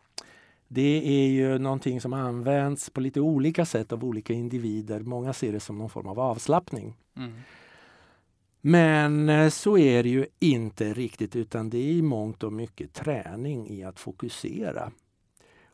Det 0.69 1.03
är 1.05 1.29
ju 1.29 1.59
någonting 1.59 2.01
som 2.01 2.13
används 2.13 2.91
på 2.91 3.01
lite 3.01 3.21
olika 3.21 3.65
sätt 3.65 3.93
av 3.93 4.05
olika 4.05 4.33
individer. 4.33 5.01
Många 5.01 5.33
ser 5.33 5.53
det 5.53 5.61
som 5.61 5.79
någon 5.79 5.91
form 5.91 6.07
av 6.07 6.21
avslappning. 6.21 6.95
Mm. 7.17 7.33
Men 8.61 9.29
eh, 9.29 9.49
så 9.49 9.79
är 9.79 10.03
det 10.03 10.09
ju 10.09 10.27
inte 10.39 10.95
riktigt 10.95 11.37
utan 11.37 11.71
det 11.71 11.79
är 11.79 11.93
i 11.93 12.03
mångt 12.03 12.43
och 12.43 12.53
mycket 12.53 12.93
träning 12.93 13.69
i 13.71 13.85
att 13.85 14.01
fokusera. 14.01 14.93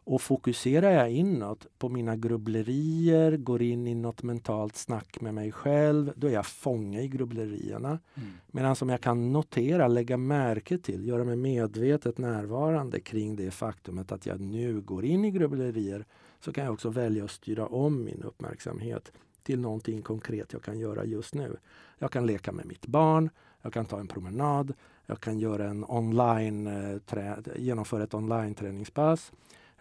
Och 0.05 0.23
fokuserar 0.23 0.91
jag 0.91 1.11
inåt 1.11 1.67
på 1.79 1.89
mina 1.89 2.17
grubblerier, 2.17 3.37
går 3.37 3.63
in 3.63 3.87
i 3.87 3.95
något 3.95 4.23
mentalt 4.23 4.77
snack 4.77 5.21
med 5.21 5.35
mig 5.35 5.53
själv, 5.53 6.13
då 6.17 6.27
är 6.27 6.33
jag 6.33 6.47
fånge 6.47 7.01
i 7.03 7.09
grubblerierna. 7.09 7.89
Mm. 7.89 8.29
Medan 8.47 8.77
som 8.77 8.89
jag 8.89 9.01
kan 9.01 9.33
notera, 9.33 9.89
lägga 9.89 10.17
märke 10.17 10.79
till, 10.79 11.07
göra 11.07 11.25
mig 11.25 11.37
medvetet 11.37 12.19
närvarande 12.19 13.01
kring 13.01 13.37
det 13.37 13.51
faktumet 13.51 14.13
att 14.13 14.27
jag 14.27 14.41
nu 14.41 14.81
går 14.81 15.05
in 15.05 15.25
i 15.25 15.31
grubblerier, 15.31 16.05
så 16.41 16.53
kan 16.53 16.65
jag 16.65 16.73
också 16.73 16.91
välja 16.91 17.25
att 17.25 17.31
styra 17.31 17.67
om 17.67 18.05
min 18.05 18.23
uppmärksamhet 18.23 19.13
till 19.43 19.61
någonting 19.61 20.03
konkret 20.03 20.53
jag 20.53 20.63
kan 20.63 20.79
göra 20.79 21.05
just 21.05 21.35
nu. 21.35 21.57
Jag 21.99 22.11
kan 22.11 22.27
leka 22.27 22.53
med 22.53 22.67
mitt 22.67 22.87
barn, 22.87 23.31
jag 23.63 23.73
kan 23.73 23.87
ta 23.87 24.01
en 24.01 24.09
promenad, 24.09 24.73
jag 25.07 25.21
kan 25.21 25.39
göra 25.39 25.69
en 25.69 25.85
online, 25.85 26.67
eh, 26.67 27.37
genomföra 27.57 28.05
ett 28.05 28.15
online-träningspass. 28.15 29.33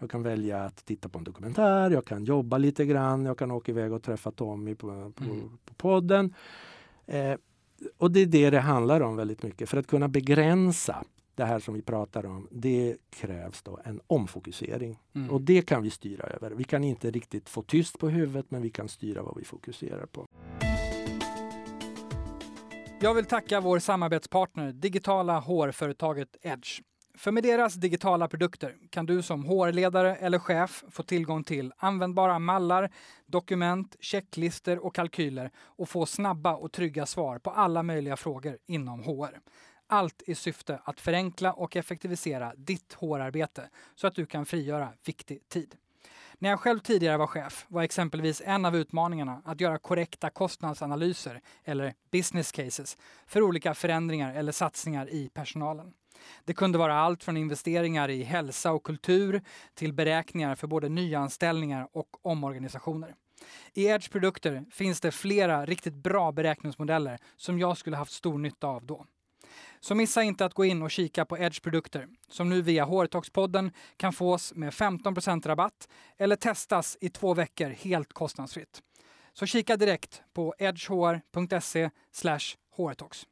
Jag 0.02 0.10
kan 0.10 0.22
välja 0.22 0.64
att 0.64 0.84
titta 0.84 1.08
på 1.08 1.18
en 1.18 1.24
dokumentär, 1.24 1.90
jag 1.90 2.04
kan 2.04 2.24
jobba 2.24 2.58
lite 2.58 2.84
grann, 2.86 3.24
jag 3.24 3.38
kan 3.38 3.50
åka 3.50 3.72
iväg 3.72 3.92
och 3.92 4.02
träffa 4.02 4.30
Tommy 4.30 4.74
på, 4.74 5.12
på, 5.14 5.24
mm. 5.24 5.58
på 5.64 5.74
podden. 5.74 6.34
Eh, 7.06 7.34
och 7.98 8.10
det 8.10 8.20
är 8.20 8.26
det 8.26 8.50
det 8.50 8.60
handlar 8.60 9.00
om 9.00 9.16
väldigt 9.16 9.42
mycket. 9.42 9.68
För 9.68 9.76
att 9.76 9.86
kunna 9.86 10.08
begränsa 10.08 11.04
det 11.34 11.44
här 11.44 11.58
som 11.58 11.74
vi 11.74 11.82
pratar 11.82 12.26
om, 12.26 12.48
det 12.50 12.96
krävs 13.10 13.62
då 13.62 13.80
en 13.84 14.00
omfokusering. 14.06 14.98
Mm. 15.14 15.30
Och 15.30 15.40
det 15.40 15.62
kan 15.62 15.82
vi 15.82 15.90
styra 15.90 16.24
över. 16.24 16.50
Vi 16.50 16.64
kan 16.64 16.84
inte 16.84 17.10
riktigt 17.10 17.48
få 17.48 17.62
tyst 17.62 17.98
på 17.98 18.08
huvudet, 18.08 18.50
men 18.50 18.62
vi 18.62 18.70
kan 18.70 18.88
styra 18.88 19.22
vad 19.22 19.36
vi 19.36 19.44
fokuserar 19.44 20.06
på. 20.06 20.26
Jag 23.00 23.14
vill 23.14 23.24
tacka 23.24 23.60
vår 23.60 23.78
samarbetspartner, 23.78 24.72
digitala 24.72 25.38
hårföretaget 25.38 26.36
Edge. 26.42 26.80
För 27.14 27.32
med 27.32 27.42
deras 27.42 27.74
digitala 27.74 28.28
produkter 28.28 28.76
kan 28.90 29.06
du 29.06 29.22
som 29.22 29.44
HR-ledare 29.44 30.16
eller 30.16 30.38
chef 30.38 30.84
få 30.90 31.02
tillgång 31.02 31.44
till 31.44 31.72
användbara 31.76 32.38
mallar, 32.38 32.90
dokument, 33.26 33.96
checklister 34.00 34.78
och 34.78 34.94
kalkyler 34.94 35.50
och 35.56 35.88
få 35.88 36.06
snabba 36.06 36.54
och 36.54 36.72
trygga 36.72 37.06
svar 37.06 37.38
på 37.38 37.50
alla 37.50 37.82
möjliga 37.82 38.16
frågor 38.16 38.58
inom 38.66 39.02
HR. 39.02 39.40
Allt 39.86 40.22
i 40.26 40.34
syfte 40.34 40.80
att 40.84 41.00
förenkla 41.00 41.52
och 41.52 41.76
effektivisera 41.76 42.52
ditt 42.56 42.92
HR-arbete 42.92 43.68
så 43.94 44.06
att 44.06 44.14
du 44.14 44.26
kan 44.26 44.46
frigöra 44.46 44.88
viktig 45.04 45.48
tid. 45.48 45.74
När 46.38 46.50
jag 46.50 46.60
själv 46.60 46.78
tidigare 46.78 47.16
var 47.16 47.26
chef 47.26 47.66
var 47.68 47.82
exempelvis 47.82 48.42
en 48.44 48.64
av 48.64 48.76
utmaningarna 48.76 49.42
att 49.44 49.60
göra 49.60 49.78
korrekta 49.78 50.30
kostnadsanalyser 50.30 51.40
eller 51.64 51.94
business 52.10 52.52
cases 52.52 52.96
för 53.26 53.42
olika 53.42 53.74
förändringar 53.74 54.34
eller 54.34 54.52
satsningar 54.52 55.10
i 55.10 55.28
personalen. 55.28 55.92
Det 56.44 56.54
kunde 56.54 56.78
vara 56.78 56.94
allt 56.94 57.24
från 57.24 57.36
investeringar 57.36 58.08
i 58.08 58.22
hälsa 58.22 58.72
och 58.72 58.82
kultur 58.82 59.42
till 59.74 59.92
beräkningar 59.92 60.54
för 60.54 60.66
både 60.66 60.88
nyanställningar 60.88 61.88
och 61.92 62.08
omorganisationer. 62.22 63.14
I 63.74 63.86
Edge 63.86 64.10
produkter 64.10 64.64
finns 64.70 65.00
det 65.00 65.10
flera 65.10 65.66
riktigt 65.66 65.94
bra 65.94 66.32
beräkningsmodeller 66.32 67.18
som 67.36 67.58
jag 67.58 67.78
skulle 67.78 67.96
haft 67.96 68.12
stor 68.12 68.38
nytta 68.38 68.66
av 68.66 68.86
då. 68.86 69.06
Så 69.80 69.94
missa 69.94 70.22
inte 70.22 70.44
att 70.44 70.54
gå 70.54 70.64
in 70.64 70.82
och 70.82 70.90
kika 70.90 71.24
på 71.24 71.38
Edge 71.38 71.62
produkter 71.62 72.08
som 72.28 72.48
nu 72.48 72.62
via 72.62 72.84
HR-talks-podden 72.84 73.72
kan 73.96 74.12
fås 74.12 74.54
med 74.54 74.72
15% 74.72 75.48
rabatt 75.48 75.88
eller 76.18 76.36
testas 76.36 76.96
i 77.00 77.08
två 77.08 77.34
veckor 77.34 77.68
helt 77.68 78.12
kostnadsfritt. 78.12 78.82
Så 79.32 79.46
kika 79.46 79.76
direkt 79.76 80.22
på 80.32 80.54
edgehr.se 80.58 81.90
hrtalks. 82.76 83.26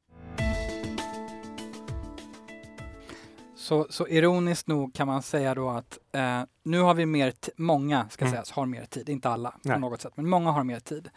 Så, 3.70 3.86
så 3.90 4.08
ironiskt 4.08 4.66
nog 4.66 4.94
kan 4.94 5.06
man 5.06 5.22
säga 5.22 5.54
då 5.54 5.68
att 5.68 5.98
eh, 6.12 6.42
nu 6.62 6.80
har 6.80 6.94
vi 6.94 7.06
mer, 7.06 7.32
många 7.56 8.08
ska 8.08 8.24
mm. 8.24 8.32
sägas, 8.32 8.50
har 8.50 8.66
mer 8.66 8.84
tid, 8.84 9.08
inte 9.08 9.28
alla 9.28 9.54
Nej. 9.62 9.74
på 9.74 9.80
något 9.80 10.00
sätt, 10.00 10.12
men 10.14 10.28
många 10.28 10.50
har 10.50 10.64
mer 10.64 10.80
tid. 10.80 11.10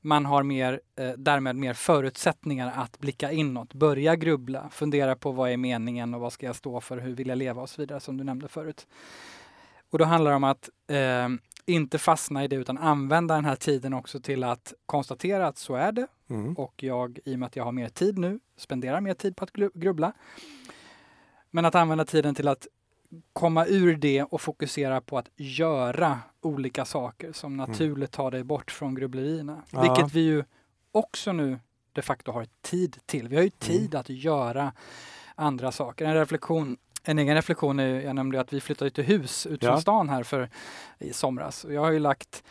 Man 0.00 0.26
har 0.26 0.42
mer, 0.42 0.80
eh, 0.96 1.10
därmed 1.16 1.56
mer 1.56 1.74
förutsättningar 1.74 2.72
att 2.76 2.98
blicka 2.98 3.32
inåt, 3.32 3.74
börja 3.74 4.16
grubbla, 4.16 4.68
fundera 4.70 5.16
på 5.16 5.32
vad 5.32 5.50
är 5.50 5.56
meningen 5.56 6.14
och 6.14 6.20
vad 6.20 6.32
ska 6.32 6.46
jag 6.46 6.56
stå 6.56 6.80
för, 6.80 6.98
hur 6.98 7.14
vill 7.14 7.28
jag 7.28 7.38
leva 7.38 7.62
och 7.62 7.70
så 7.70 7.82
vidare 7.82 8.00
som 8.00 8.16
du 8.16 8.24
nämnde 8.24 8.48
förut. 8.48 8.86
Och 9.90 9.98
då 9.98 10.04
handlar 10.04 10.30
det 10.30 10.36
om 10.36 10.44
att 10.44 10.68
eh, 10.86 11.28
inte 11.66 11.98
fastna 11.98 12.44
i 12.44 12.48
det 12.48 12.56
utan 12.56 12.78
använda 12.78 13.34
den 13.34 13.44
här 13.44 13.56
tiden 13.56 13.94
också 13.94 14.20
till 14.20 14.44
att 14.44 14.74
konstatera 14.86 15.46
att 15.46 15.58
så 15.58 15.74
är 15.74 15.92
det. 15.92 16.06
Mm. 16.30 16.54
Och 16.54 16.82
jag, 16.82 17.18
i 17.24 17.34
och 17.34 17.38
med 17.38 17.46
att 17.46 17.56
jag 17.56 17.64
har 17.64 17.72
mer 17.72 17.88
tid 17.88 18.18
nu, 18.18 18.40
spenderar 18.56 19.00
mer 19.00 19.14
tid 19.14 19.36
på 19.36 19.44
att 19.44 19.52
grubbla. 19.52 20.12
Men 21.54 21.64
att 21.64 21.74
använda 21.74 22.04
tiden 22.04 22.34
till 22.34 22.48
att 22.48 22.66
komma 23.32 23.66
ur 23.66 23.96
det 23.96 24.22
och 24.22 24.40
fokusera 24.40 25.00
på 25.00 25.18
att 25.18 25.30
göra 25.36 26.20
olika 26.40 26.84
saker 26.84 27.32
som 27.32 27.54
mm. 27.54 27.70
naturligt 27.70 28.12
tar 28.12 28.30
dig 28.30 28.44
bort 28.44 28.70
från 28.70 28.94
grubblerierna. 28.94 29.62
Ja. 29.70 29.82
Vilket 29.82 30.12
vi 30.12 30.20
ju 30.20 30.44
också 30.92 31.32
nu 31.32 31.58
de 31.92 32.02
facto 32.02 32.32
har 32.32 32.46
tid 32.60 32.98
till. 33.06 33.28
Vi 33.28 33.36
har 33.36 33.42
ju 33.42 33.50
mm. 33.62 33.78
tid 33.78 33.94
mm. 33.94 34.00
att 34.00 34.08
göra 34.08 34.72
andra 35.34 35.72
saker. 35.72 36.04
En 36.04 36.14
reflektion 36.14 36.76
En 37.04 37.18
egen 37.18 37.34
reflektion 37.34 37.80
är, 37.80 38.00
jag 38.00 38.14
nämnde 38.14 38.40
att 38.40 38.52
vi 38.52 38.60
flyttade 38.60 38.90
till 38.90 39.04
hus 39.04 39.46
ut 39.46 39.60
från 39.60 39.74
Ja. 39.74 39.80
stan 39.80 40.08
här 40.08 40.22
för 40.22 40.50
i 40.98 41.12
somras. 41.12 41.66
Jag 41.68 41.80
har 41.80 41.90
ju 41.90 41.98
lagt 41.98 42.44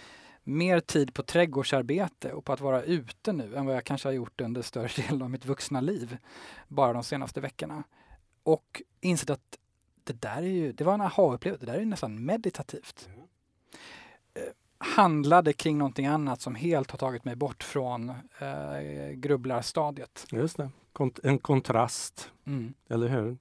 mer 0.43 0.79
tid 0.79 1.13
på 1.13 1.23
trädgårdsarbete 1.23 2.33
och 2.33 2.45
på 2.45 2.53
att 2.53 2.59
vara 2.59 2.83
ute 2.83 3.33
nu 3.33 3.55
än 3.55 3.65
vad 3.65 3.75
jag 3.75 3.83
kanske 3.83 4.07
har 4.07 4.13
gjort 4.13 4.41
under 4.41 4.61
större 4.61 4.89
delen 5.01 5.21
av 5.21 5.29
mitt 5.29 5.45
vuxna 5.45 5.81
liv. 5.81 6.17
Bara 6.67 6.93
de 6.93 7.03
senaste 7.03 7.41
veckorna. 7.41 7.83
Och 8.43 8.81
insett 9.01 9.29
att 9.29 9.57
det 10.03 10.21
där 10.21 10.37
är 10.37 10.41
ju, 10.41 10.71
det 10.71 10.83
var 10.83 10.93
en 10.93 11.01
aha-upplevelse, 11.01 11.65
det 11.65 11.71
där 11.71 11.77
är 11.77 11.83
ju 11.83 11.89
nästan 11.89 12.25
meditativt. 12.25 13.09
Eh, 14.33 14.41
handlade 14.77 15.53
kring 15.53 15.77
någonting 15.77 16.05
annat 16.05 16.41
som 16.41 16.55
helt 16.55 16.91
har 16.91 16.97
tagit 16.97 17.25
mig 17.25 17.35
bort 17.35 17.63
från 17.63 18.09
eh, 18.09 19.09
grubblarstadiet. 19.13 20.25
Just 20.31 20.57
det. 20.57 20.69
Kont- 20.93 21.19
en 21.23 21.39
kontrast, 21.39 22.31
Mm. 22.45 22.73
eller 22.89 23.07
hur? 23.07 23.37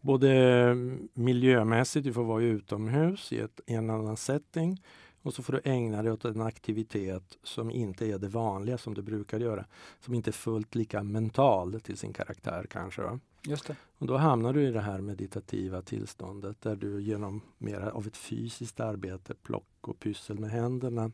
Både 0.00 0.74
miljömässigt, 1.14 2.04
du 2.04 2.12
får 2.12 2.24
vara 2.24 2.42
utomhus 2.42 3.32
i, 3.32 3.40
ett, 3.40 3.60
i 3.66 3.74
en 3.74 3.90
annan 3.90 4.16
setting 4.16 4.82
och 5.22 5.34
så 5.34 5.42
får 5.42 5.52
du 5.52 5.60
ägna 5.64 6.02
dig 6.02 6.12
åt 6.12 6.24
en 6.24 6.40
aktivitet 6.40 7.38
som 7.42 7.70
inte 7.70 8.06
är 8.06 8.18
det 8.18 8.28
vanliga 8.28 8.78
som 8.78 8.94
du 8.94 9.02
brukar 9.02 9.40
göra. 9.40 9.64
Som 10.00 10.14
inte 10.14 10.30
är 10.30 10.32
fullt 10.32 10.74
lika 10.74 11.02
mental 11.02 11.80
till 11.80 11.96
sin 11.96 12.12
karaktär 12.12 12.66
kanske. 12.70 13.02
Va? 13.02 13.20
Just 13.42 13.66
det. 13.66 13.76
Och 13.98 14.06
då 14.06 14.16
hamnar 14.16 14.52
du 14.52 14.68
i 14.68 14.70
det 14.70 14.80
här 14.80 15.00
meditativa 15.00 15.82
tillståndet 15.82 16.60
där 16.60 16.76
du 16.76 17.02
genom 17.02 17.40
mer 17.58 17.80
av 17.80 18.06
ett 18.06 18.16
fysiskt 18.16 18.80
arbete, 18.80 19.34
plock 19.34 19.64
och 19.80 19.98
pyssel 19.98 20.38
med 20.38 20.50
händerna, 20.50 21.12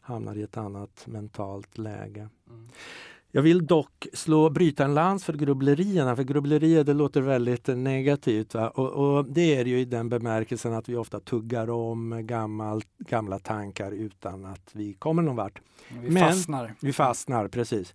hamnar 0.00 0.36
i 0.36 0.42
ett 0.42 0.56
annat 0.56 1.06
mentalt 1.06 1.78
läge. 1.78 2.28
Mm. 2.48 2.68
Jag 3.34 3.42
vill 3.42 3.66
dock 3.66 4.06
slå, 4.12 4.50
bryta 4.50 4.84
en 4.84 4.94
lans 4.94 5.24
för 5.24 5.32
grubblerierna, 5.32 6.16
för 6.16 6.22
grubblerier 6.22 6.84
det 6.84 6.94
låter 6.94 7.20
väldigt 7.20 7.66
negativt. 7.66 8.54
Och, 8.54 8.88
och 8.92 9.24
det 9.24 9.56
är 9.56 9.64
ju 9.64 9.80
i 9.80 9.84
den 9.84 10.08
bemärkelsen 10.08 10.72
att 10.74 10.88
vi 10.88 10.96
ofta 10.96 11.20
tuggar 11.20 11.70
om 11.70 12.26
gammal, 12.26 12.82
gamla 12.98 13.38
tankar 13.38 13.92
utan 13.92 14.44
att 14.44 14.70
vi 14.72 14.94
kommer 14.94 15.22
någon 15.22 15.36
vart. 15.36 15.60
Vi 16.02 16.10
Men- 16.10 16.28
fastnar. 16.28 16.74
Vi 16.80 16.92
fastnar, 16.92 17.48
precis. 17.48 17.94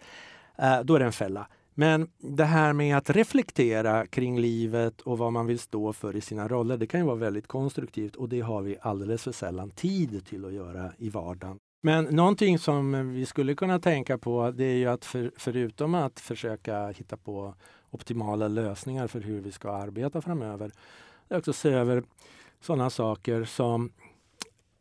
Eh, 0.58 0.80
då 0.84 0.95
är 0.95 1.00
det 1.00 1.06
en 1.06 1.12
fälla. 1.12 1.47
Men 1.73 2.08
det 2.17 2.45
här 2.45 2.73
med 2.73 2.97
att 2.97 3.10
reflektera 3.10 4.06
kring 4.06 4.39
livet 4.39 5.02
och 5.02 5.17
vad 5.17 5.34
man 5.34 5.45
vill 5.45 5.60
stå 5.60 5.93
för 5.93 6.15
i 6.15 6.21
sina 6.21 6.47
roller, 6.47 6.78
det 6.78 6.88
kan 6.88 7.00
ju 7.00 7.06
vara 7.06 7.15
väldigt 7.15 7.47
konstruktivt 7.47 8.15
och 8.15 8.30
det 8.30 8.41
har 8.41 8.62
vi 8.62 8.78
alldeles 8.82 9.23
för 9.23 9.32
sällan 9.32 9.71
tid 9.71 10.26
till 10.26 10.45
att 10.45 10.54
göra 10.54 10.91
i 10.97 11.10
vardagen. 11.10 11.60
Men 11.81 12.05
någonting 12.05 12.59
som 12.59 13.13
vi 13.13 13.25
skulle 13.25 13.55
kunna 13.55 13.79
tänka 13.79 14.17
på 14.17 14.51
det 14.51 14.65
är 14.65 14.75
ju 14.77 14.85
att 14.85 15.05
för, 15.05 15.31
förutom 15.37 15.95
att 15.95 16.19
försöka 16.19 16.87
hitta 16.87 17.17
på 17.17 17.55
optimala 17.89 18.47
lösningar 18.47 19.07
för 19.07 19.21
hur 19.21 19.41
vi 19.41 19.51
ska 19.51 19.71
arbeta 19.71 20.21
framöver, 20.21 20.71
det 21.27 21.35
är 21.35 21.39
också 21.39 21.53
se 21.53 21.69
över 21.69 22.03
sådana 22.59 22.89
saker 22.89 23.43
som 23.43 23.91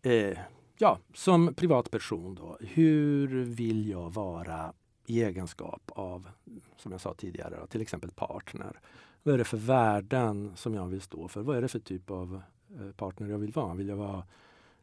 eh, 0.02 0.38
Ja, 0.78 0.98
som 1.14 1.54
privatperson 1.54 2.34
då. 2.34 2.58
Hur 2.60 3.44
vill 3.44 3.88
jag 3.88 4.10
vara 4.10 4.72
i 5.06 5.22
egenskap 5.22 5.82
av, 5.86 6.28
som 6.76 6.92
jag 6.92 7.00
sa 7.00 7.14
tidigare, 7.14 7.56
då, 7.60 7.66
till 7.66 7.82
exempel 7.82 8.10
partner? 8.10 8.80
Vad 9.22 9.34
är 9.34 9.38
det 9.38 9.44
för 9.44 9.56
värden 9.56 10.52
som 10.56 10.74
jag 10.74 10.86
vill 10.86 11.00
stå 11.00 11.28
för? 11.28 11.42
Vad 11.42 11.56
är 11.56 11.62
det 11.62 11.68
för 11.68 11.78
typ 11.78 12.10
av 12.10 12.42
eh, 12.80 12.90
partner 12.90 13.28
jag 13.28 13.38
vill 13.38 13.52
vara? 13.52 13.74
Vill 13.74 13.88
jag 13.88 13.96
vara 13.96 14.24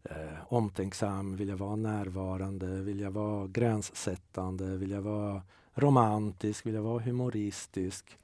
eh, 0.03 0.37
omtänksam? 0.47 1.35
Vill 1.35 1.49
jag 1.49 1.57
vara 1.57 1.75
närvarande? 1.75 2.81
Vill 2.81 2.99
jag 2.99 3.11
vara 3.11 3.47
gränssättande? 3.47 4.77
Vill 4.77 4.91
jag 4.91 5.01
vara 5.01 5.41
romantisk? 5.73 6.65
Vill 6.65 6.75
jag 6.75 6.83
vara 6.83 7.03
humoristisk? 7.03 8.17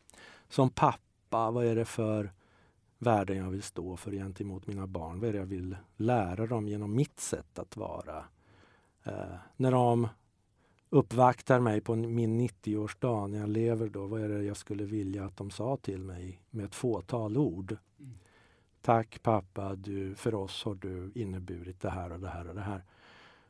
Som 0.49 0.69
pappa, 0.69 1.51
vad 1.51 1.65
är 1.65 1.75
det 1.75 1.85
för 1.85 2.31
värden 2.99 3.37
jag 3.37 3.49
vill 3.49 3.63
stå 3.63 3.97
för 3.97 4.11
gentemot 4.11 4.67
mina 4.67 4.87
barn. 4.87 5.19
Vad 5.19 5.29
är 5.29 5.33
det 5.33 5.39
jag 5.39 5.45
vill 5.45 5.77
lära 5.97 6.47
dem 6.47 6.67
genom 6.67 6.95
mitt 6.95 7.19
sätt 7.19 7.59
att 7.59 7.77
vara? 7.77 8.23
Eh, 9.03 9.35
när 9.55 9.71
de 9.71 10.07
uppvaktar 10.89 11.59
mig 11.59 11.81
på 11.81 11.95
min 11.95 12.39
90-årsdag 12.39 13.27
när 13.27 13.39
jag 13.39 13.49
lever 13.49 13.89
då, 13.89 14.07
vad 14.07 14.21
är 14.21 14.29
det 14.29 14.43
jag 14.43 14.57
skulle 14.57 14.83
vilja 14.83 15.25
att 15.25 15.37
de 15.37 15.51
sa 15.51 15.77
till 15.77 16.03
mig 16.03 16.41
med 16.49 16.65
ett 16.65 16.75
fåtal 16.75 17.37
ord? 17.37 17.77
Mm. 17.99 18.13
Tack 18.81 19.19
pappa, 19.23 19.75
du, 19.75 20.15
för 20.15 20.35
oss 20.35 20.63
har 20.63 20.75
du 20.75 21.11
inneburit 21.15 21.81
det 21.81 21.89
här 21.89 22.11
och 22.11 22.19
det 22.19 22.29
här 22.29 22.47
och 22.49 22.55
det 22.55 22.61
här. 22.61 22.83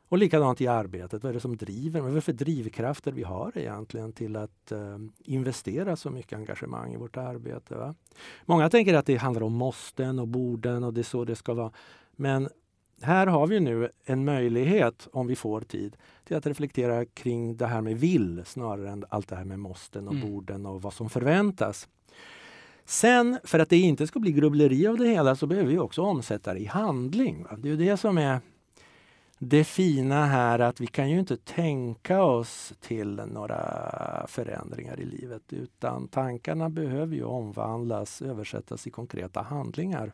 Och 0.08 0.18
likadant 0.18 0.60
i 0.60 0.66
arbetet, 0.66 1.22
vad 1.22 1.30
är 1.30 1.34
det 1.34 1.40
som 1.40 1.56
driver? 1.56 2.00
Vad 2.00 2.10
är 2.10 2.14
det 2.14 2.20
för 2.20 2.32
drivkrafter 2.32 3.12
vi 3.12 3.22
har 3.22 3.58
egentligen 3.58 4.12
till 4.12 4.36
att 4.36 4.72
eh, 4.72 4.98
investera 5.18 5.96
så 5.96 6.10
mycket 6.10 6.38
engagemang 6.38 6.94
i 6.94 6.96
vårt 6.96 7.16
arbete? 7.16 7.74
Va? 7.74 7.94
Många 8.44 8.70
tänker 8.70 8.94
att 8.94 9.06
det 9.06 9.16
handlar 9.16 9.42
om 9.42 9.52
måsten 9.52 10.18
och 10.18 10.28
borden 10.28 10.84
och 10.84 10.94
det 10.94 11.00
är 11.00 11.02
så 11.02 11.24
det 11.24 11.36
ska 11.36 11.54
vara. 11.54 11.72
Men 12.12 12.48
här 13.02 13.26
har 13.26 13.46
vi 13.46 13.60
nu 13.60 13.90
en 14.04 14.24
möjlighet, 14.24 15.08
om 15.12 15.26
vi 15.26 15.36
får 15.36 15.60
tid, 15.60 15.96
till 16.24 16.36
att 16.36 16.46
reflektera 16.46 17.04
kring 17.04 17.56
det 17.56 17.66
här 17.66 17.80
med 17.80 17.98
vill 17.98 18.42
snarare 18.46 18.90
än 18.90 19.04
allt 19.08 19.28
det 19.28 19.36
här 19.36 19.44
med 19.44 19.58
måsten 19.58 20.08
och 20.08 20.14
Mm. 20.14 20.30
borden 20.30 20.66
och 20.66 20.82
vad 20.82 20.92
som 20.92 21.10
förväntas. 21.10 21.88
Sen, 22.90 23.38
för 23.44 23.58
att 23.58 23.68
det 23.68 23.78
inte 23.78 24.06
ska 24.06 24.18
bli 24.18 24.32
grubbleri 24.32 24.86
av 24.86 24.96
det 24.96 25.08
hela, 25.08 25.36
så 25.36 25.46
behöver 25.46 25.68
vi 25.68 25.78
också 25.78 26.02
omsätta 26.02 26.54
det 26.54 26.60
i 26.60 26.66
handling. 26.66 27.42
Va? 27.42 27.56
Det 27.58 27.68
är 27.68 27.70
ju 27.70 27.76
det 27.76 27.96
som 27.96 28.18
är 28.18 28.40
det 29.38 29.64
fina 29.64 30.26
här, 30.26 30.58
att 30.58 30.80
vi 30.80 30.86
kan 30.86 31.10
ju 31.10 31.18
inte 31.18 31.36
tänka 31.36 32.22
oss 32.22 32.72
till 32.80 33.22
några 33.32 34.26
förändringar 34.28 35.00
i 35.00 35.04
livet, 35.04 35.42
utan 35.52 36.08
tankarna 36.08 36.70
behöver 36.70 37.16
ju 37.16 37.24
omvandlas, 37.24 38.22
översättas 38.22 38.86
i 38.86 38.90
konkreta 38.90 39.42
handlingar. 39.42 40.12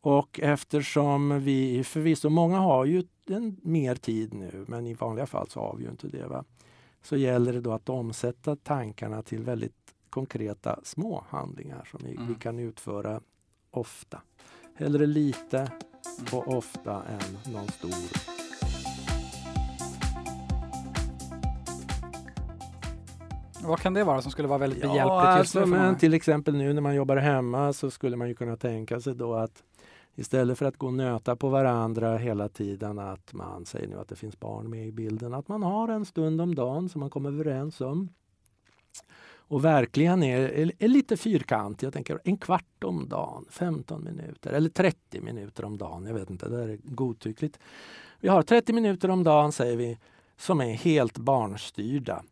Och 0.00 0.40
eftersom 0.40 1.40
vi 1.40 1.84
förvisso, 1.84 2.28
många 2.28 2.58
har 2.58 2.84
ju 2.84 3.04
en, 3.26 3.56
mer 3.62 3.94
tid 3.94 4.34
nu, 4.34 4.64
men 4.68 4.86
i 4.86 4.94
vanliga 4.94 5.26
fall 5.26 5.48
så 5.48 5.60
har 5.60 5.76
vi 5.76 5.84
ju 5.84 5.90
inte 5.90 6.08
det. 6.08 6.26
Va? 6.26 6.44
Så 7.02 7.16
gäller 7.16 7.52
det 7.52 7.60
då 7.60 7.72
att 7.72 7.88
omsätta 7.88 8.56
tankarna 8.56 9.22
till 9.22 9.42
väldigt 9.42 9.87
konkreta 10.10 10.80
små 10.82 11.24
handlingar 11.28 11.88
som 11.90 12.00
vi, 12.04 12.10
Mm. 12.14 12.28
vi 12.28 12.34
kan 12.34 12.58
utföra 12.58 13.20
ofta. 13.70 14.22
Hellre 14.74 15.06
lite 15.06 15.72
och 16.32 16.48
ofta 16.56 17.02
än 17.04 17.52
någon 17.52 17.68
stor. 17.68 18.28
Vad 23.62 23.80
kan 23.80 23.94
det 23.94 24.04
vara 24.04 24.22
som 24.22 24.30
skulle 24.32 24.48
vara 24.48 24.58
väldigt 24.58 24.80
behjälpligt 24.80 25.06
Ja, 25.08 25.38
just 25.38 25.54
nu 25.54 25.60
alltså, 25.60 25.74
men 25.76 25.96
till 25.96 26.14
exempel 26.14 26.56
nu 26.56 26.72
när 26.72 26.80
man 26.82 26.94
jobbar 26.94 27.16
hemma 27.16 27.72
så 27.72 27.90
skulle 27.90 28.16
man 28.16 28.28
ju 28.28 28.34
kunna 28.34 28.56
tänka 28.56 29.00
sig 29.00 29.14
då 29.14 29.34
att 29.34 29.62
istället 30.14 30.58
för 30.58 30.66
att 30.66 30.76
gå 30.76 30.86
och 30.86 30.94
nöta 30.94 31.36
på 31.36 31.48
varandra 31.48 32.16
hela 32.16 32.48
tiden 32.48 32.98
att 32.98 33.32
man 33.32 33.66
säger 33.66 33.88
nu 33.88 33.96
att 34.00 34.08
det 34.08 34.16
finns 34.16 34.40
barn 34.40 34.70
med 34.70 34.86
i 34.86 34.92
bilden, 34.92 35.34
att 35.34 35.48
man 35.48 35.62
har 35.62 35.88
en 35.88 36.04
stund 36.04 36.40
om 36.40 36.54
dagen 36.54 36.88
som 36.88 37.00
man 37.00 37.10
kommer 37.10 37.28
överens 37.30 37.80
om. 37.80 38.08
Och 39.48 39.64
verkligen 39.64 40.22
är, 40.22 40.72
är, 40.82 40.88
lite 40.88 41.16
fyrkantig. 41.16 41.86
Jag 41.86 41.92
tänker 41.92 42.20
en 42.24 42.36
kvart 42.36 42.84
om 42.84 43.08
dagen, 43.08 43.44
15 43.50 44.04
minuter 44.04 44.52
eller 44.52 44.70
30 44.70 45.20
minuter 45.20 45.64
om 45.64 45.78
dagen. 45.78 46.06
Jag 46.06 46.14
vet 46.14 46.30
inte, 46.30 46.48
det 46.48 46.62
är 46.62 46.78
godtyckligt. 46.82 47.58
Vi 48.20 48.28
har 48.28 48.42
30 48.42 48.72
minuter 48.72 49.10
om 49.10 49.24
dagen 49.24 49.52
säger 49.52 49.76
vi 49.76 49.98
som 50.36 50.60
är 50.60 50.72
helt 50.72 51.18
barnstyrda. 51.18 52.22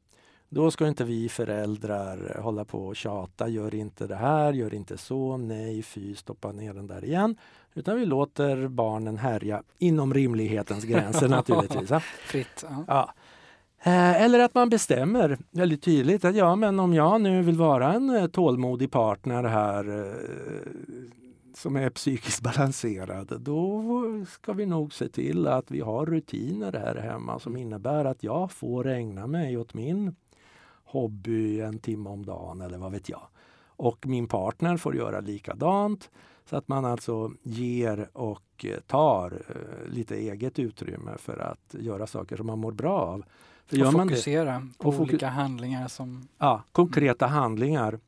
Då 0.48 0.70
ska 0.70 0.88
inte 0.88 1.04
vi 1.04 1.28
föräldrar 1.28 2.40
hålla 2.42 2.64
på 2.64 2.86
och 2.86 2.96
tjata. 2.96 3.48
Gör 3.48 3.74
inte 3.74 4.06
det 4.06 4.16
här, 4.16 4.52
gör 4.52 4.74
inte 4.74 4.98
så, 4.98 5.36
nej, 5.36 5.82
fy, 5.82 6.14
stoppa 6.14 6.52
ner 6.52 6.74
den 6.74 6.86
där 6.86 7.04
igen. 7.04 7.36
Utan 7.74 7.96
vi 7.96 8.06
låter 8.06 8.68
barnen 8.68 9.18
härja 9.18 9.62
inom 9.78 10.14
rimlighetens 10.14 10.84
gränser 10.84 11.28
naturligtvis. 11.28 11.90
Fritt. 12.26 12.64
Ja. 12.68 12.84
Ja. 12.88 13.14
Eh, 13.82 14.22
eller 14.22 14.38
att 14.38 14.54
man 14.54 14.68
bestämmer 14.68 15.38
väldigt 15.50 15.82
tydligt 15.82 16.24
att 16.24 16.36
ja, 16.36 16.56
men 16.56 16.80
om 16.80 16.94
jag 16.94 17.20
nu 17.20 17.42
vill 17.42 17.56
vara 17.56 17.92
en 17.92 18.10
eh, 18.10 18.26
tålmodig 18.26 18.90
partner 18.90 19.44
här 19.44 19.98
eh, 19.98 20.72
som 21.54 21.76
är 21.76 21.90
psykiskt 21.90 22.40
balanserad, 22.42 23.40
då 23.40 23.92
ska 24.28 24.52
vi 24.52 24.66
nog 24.66 24.92
se 24.92 25.08
till 25.08 25.46
att 25.46 25.70
vi 25.70 25.80
har 25.80 26.06
rutiner 26.06 26.72
här 26.72 26.94
hemma 26.94 27.38
som 27.38 27.56
innebär 27.56 28.04
att 28.04 28.22
jag 28.22 28.52
får 28.52 28.86
ägna 28.86 29.26
mig 29.26 29.56
åt 29.56 29.74
min 29.74 30.16
hobby 30.84 31.60
en 31.60 31.78
timme 31.78 32.10
om 32.10 32.26
dagen 32.26 32.60
eller 32.60 32.78
vad 32.78 32.92
vet 32.92 33.08
jag. 33.08 33.22
Och 33.66 34.06
min 34.06 34.28
partner 34.28 34.76
får 34.76 34.96
göra 34.96 35.20
likadant. 35.20 36.10
Så 36.44 36.56
att 36.56 36.68
man 36.68 36.84
alltså 36.84 37.32
ger 37.42 38.08
och 38.12 38.66
tar 38.86 39.42
lite 39.86 40.16
eget 40.16 40.58
utrymme 40.58 41.10
för 41.18 41.38
att 41.38 41.74
göra 41.78 42.06
saker 42.06 42.36
som 42.36 42.46
man 42.46 42.58
mår 42.58 42.72
bra 42.72 43.00
av. 43.00 43.24
För 43.66 43.86
Och 43.86 43.92
man 43.92 44.06
det, 44.06 44.12
fokusera 44.12 44.68
på 44.78 44.88
Och 44.88 44.94
foku- 44.94 45.00
olika 45.02 45.28
handlingar 45.28 45.88
som... 45.88 46.28
ja, 46.38 46.62
konkreta 46.72 47.26
handlingar, 47.26 47.98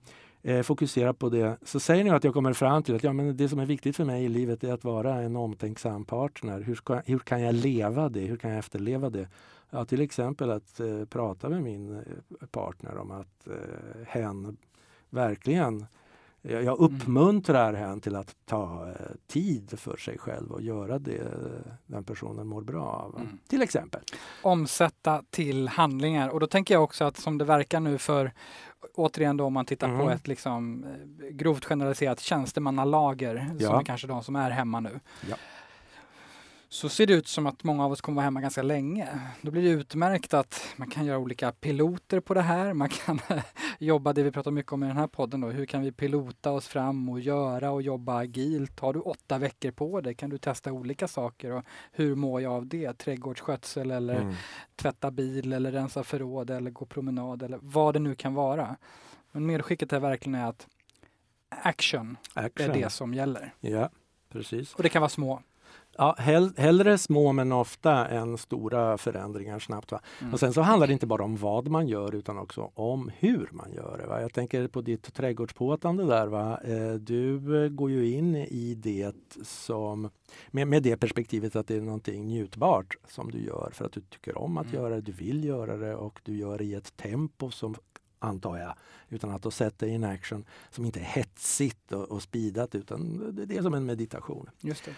eh, 0.42 0.62
fokusera 0.62 1.12
på 1.14 1.29
det. 1.29 1.57
Så 1.62 1.81
säger 1.81 2.05
ni 2.05 2.11
att 2.11 2.25
jag 2.25 2.35
kommer 2.35 2.53
fram 2.53 2.83
till 2.83 2.94
att 2.94 3.05
ja, 3.05 3.12
men 3.12 3.37
det 3.37 3.49
som 3.49 3.59
är 3.59 3.66
viktigt 3.66 3.97
för 3.97 4.05
mig 4.05 4.25
i 4.25 4.29
livet 4.29 4.64
är 4.64 4.73
att 4.73 4.85
vara 4.85 5.14
en 5.14 5.37
omtänksam 5.37 6.05
partner. 6.05 6.61
Hur, 6.61 6.75
ska, 6.75 7.03
hur 7.07 7.18
kan 7.18 7.42
jag 7.42 7.55
leva 7.55 8.09
det? 8.09 8.21
Hur 8.21 8.37
kan 8.37 8.51
jag 8.51 8.59
efterleva 8.59 9.11
det? 9.11 9.29
Ja, 9.71 9.85
till 9.85 10.01
exempel 10.01 10.51
att 10.51 10.81
eh, 10.81 11.05
prata 11.05 11.49
med 11.49 11.62
min 11.62 11.97
eh, 11.97 12.47
partner 12.51 12.97
om 12.99 13.11
att 13.11 13.47
eh, 13.47 14.07
hen 14.07 14.57
verkligen 15.11 15.87
jag, 16.42 16.79
uppmuntrar 16.79 17.72
henne 17.74 18.01
till 18.01 18.16
att 18.16 18.37
ta 18.46 18.88
eh, 18.88 18.94
tid 19.27 19.79
för 19.79 19.96
sig 19.96 20.18
själv 20.18 20.51
och 20.53 20.62
göra 20.62 20.98
det 20.98 21.22
den 21.87 22.05
personen 22.05 22.46
mår 22.46 22.62
bra 22.62 22.85
av. 22.87 23.16
Mm. 23.20 23.38
Till 23.48 23.62
exempel. 23.62 24.01
Omsätta 24.42 25.22
till 25.31 25.68
handlingar 25.68 26.29
och 26.29 26.40
då 26.40 26.46
tänker 26.46 26.74
jag 26.74 26.85
också 26.85 27.05
att 27.05 27.16
som 27.16 27.38
det 27.38 27.44
verkar 27.44 27.81
nu 27.81 27.98
för 27.98 28.33
återigen 28.94 29.37
då 29.37 29.44
om 29.44 29.53
man 29.53 29.64
tittar 29.66 29.88
på 29.88 29.94
Mm. 30.03 30.09
ett 30.09 30.29
liksom 30.29 30.85
eh, 30.85 31.29
grovt 31.29 31.64
generaliserat 31.64 32.20
tjänstemannalager 32.20 33.46
som 33.48 33.57
Ja. 33.61 33.81
är 33.81 33.85
kanske 33.85 34.07
de 34.07 34.22
som 34.22 34.37
är 34.37 34.51
hemma 34.51 34.81
nu. 34.81 35.01
Ja. 35.31 35.37
Så 36.71 36.89
ser 36.89 37.07
det 37.07 37.13
ut 37.15 37.29
som 37.29 37.47
att 37.47 37.65
många 37.65 37.85
av 37.85 37.93
oss 37.93 38.01
kommer 38.01 38.17
vara 38.17 38.25
hemma 38.25 38.41
ganska 38.41 38.63
länge. 38.63 39.09
Då 39.43 39.51
blir 39.51 39.63
det 39.63 39.69
utmärkt 39.69 40.35
att 40.35 40.69
man 40.77 40.91
kan 40.91 41.05
göra 41.05 41.19
olika 41.19 41.53
piloter 41.53 42.21
på 42.21 42.35
det 42.35 42.43
här. 42.43 42.73
Man 42.73 42.89
kan 42.89 43.21
jobba, 43.79 44.13
det 44.13 44.23
vi 44.23 44.31
pratar 44.33 44.51
mycket 44.51 44.73
om 44.73 44.83
i 44.85 44.87
den 44.87 44.97
här 44.97 45.07
podden 45.07 45.41
då, 45.41 45.49
hur 45.49 45.67
kan 45.67 45.83
vi 45.83 45.93
pilota 45.93 46.51
oss 46.53 46.69
fram 46.69 47.09
och 47.09 47.21
göra 47.21 47.71
och 47.71 47.83
jobba 47.83 48.17
agilt? 48.19 48.81
Har 48.81 48.93
du 48.93 49.01
åtta 49.01 49.39
veckor 49.39 49.71
på 49.71 50.01
dig 50.01 50.15
kan 50.15 50.31
du 50.31 50.39
testa 50.39 50.73
olika 50.73 51.09
saker 51.09 51.51
och 51.53 51.65
hur 51.93 52.15
mår 52.15 52.41
jag 52.43 52.53
av 52.53 52.67
det? 52.67 52.93
Trädgårdsskötsel 52.99 53.91
eller 53.91 54.21
Mm. 54.21 54.35
tvätta 54.77 55.11
bil 55.11 55.53
eller 55.53 55.73
rensa 55.73 56.05
förråd 56.05 56.51
eller 56.51 56.71
gå 56.71 56.87
promenad 56.87 57.43
eller 57.43 57.59
vad 57.63 57.95
det 57.95 57.99
nu 58.01 58.15
kan 58.15 58.35
vara. 58.35 58.77
Men 59.33 59.47
medskicket 59.47 59.93
är 59.93 60.01
verkligen 60.01 60.35
är 60.41 60.47
att 60.49 60.67
action 61.49 62.17
är 62.35 62.45
Action. 62.45 62.73
det 62.73 62.91
som 62.91 63.15
gäller. 63.15 63.55
Ja, 63.61 63.91
precis. 64.29 64.75
Och 64.75 64.83
det 64.83 64.89
kan 64.89 65.01
vara 65.03 65.09
små. 65.09 65.43
Ja, 66.01 66.15
hell, 66.19 66.53
hellre 66.57 66.99
små 66.99 67.33
men 67.33 67.53
ofta 67.53 68.09
än 68.09 68.39
stora 68.39 68.99
förändringar 68.99 69.59
snabbt. 69.59 69.93
Va? 69.93 70.01
Mm. 70.21 70.33
Och 70.33 70.41
sen 70.41 70.53
så 70.53 70.61
handlar 70.61 70.87
det 70.87 70.93
inte 70.93 71.07
bara 71.07 71.25
om 71.25 71.37
vad 71.37 71.69
man 71.69 71.89
gör 71.89 72.15
utan 72.15 72.39
också 72.39 72.71
om 72.75 73.11
hur 73.19 73.49
man 73.53 73.73
gör 73.73 73.99
det. 73.99 74.07
Va? 74.07 74.21
Jag 74.21 74.33
tänker 74.33 74.69
på 74.69 74.81
ditt 74.81 75.15
trädgårdspåtande 75.15 76.05
där. 76.05 76.27
Va? 76.27 76.61
Eh, 76.65 76.95
Du 76.95 77.65
eh, 77.65 77.69
går 77.69 77.91
ju 77.91 78.11
in 78.11 78.37
i 78.37 78.75
det 78.75 79.15
som 79.43 80.11
med, 80.51 80.69
med 80.69 80.83
det 80.83 80.97
perspektivet 80.97 81.57
att 81.57 81.67
det 81.67 81.77
är 81.77 81.81
någonting 81.81 82.25
njutbart 82.27 82.97
som 83.09 83.31
du 83.31 83.39
gör 83.45 83.71
för 83.73 83.85
att 83.85 83.93
du 83.93 84.01
tycker 84.01 84.39
om 84.39 84.59
att 84.59 84.67
Mm. 84.67 84.77
göra 84.83 84.95
det, 84.95 85.01
du 85.01 85.13
vill 85.13 85.45
göra 85.45 85.77
det 85.77 85.95
och 85.95 86.21
du 86.23 86.37
gör 86.37 86.59
det 86.59 86.65
i 86.65 86.75
ett 86.75 86.97
tempo 86.97 87.51
som 87.51 87.75
antar 88.21 88.57
jag, 88.59 88.75
utan 89.09 89.31
att 89.31 89.43
då 89.43 89.51
sätta 89.51 89.87
in 89.87 90.05
action 90.05 90.45
som 90.71 90.85
inte 90.85 91.01
är 91.01 91.05
hetsigt 91.05 91.93
och, 91.93 92.11
och 92.11 92.23
speedat 92.23 92.75
utan 92.75 93.19
det 93.37 93.45
det 93.47 93.57
är 93.57 93.63
som 93.63 93.75
en 93.75 93.87
meditation. 93.87 94.51
Just 94.61 94.85
det. 94.85 94.91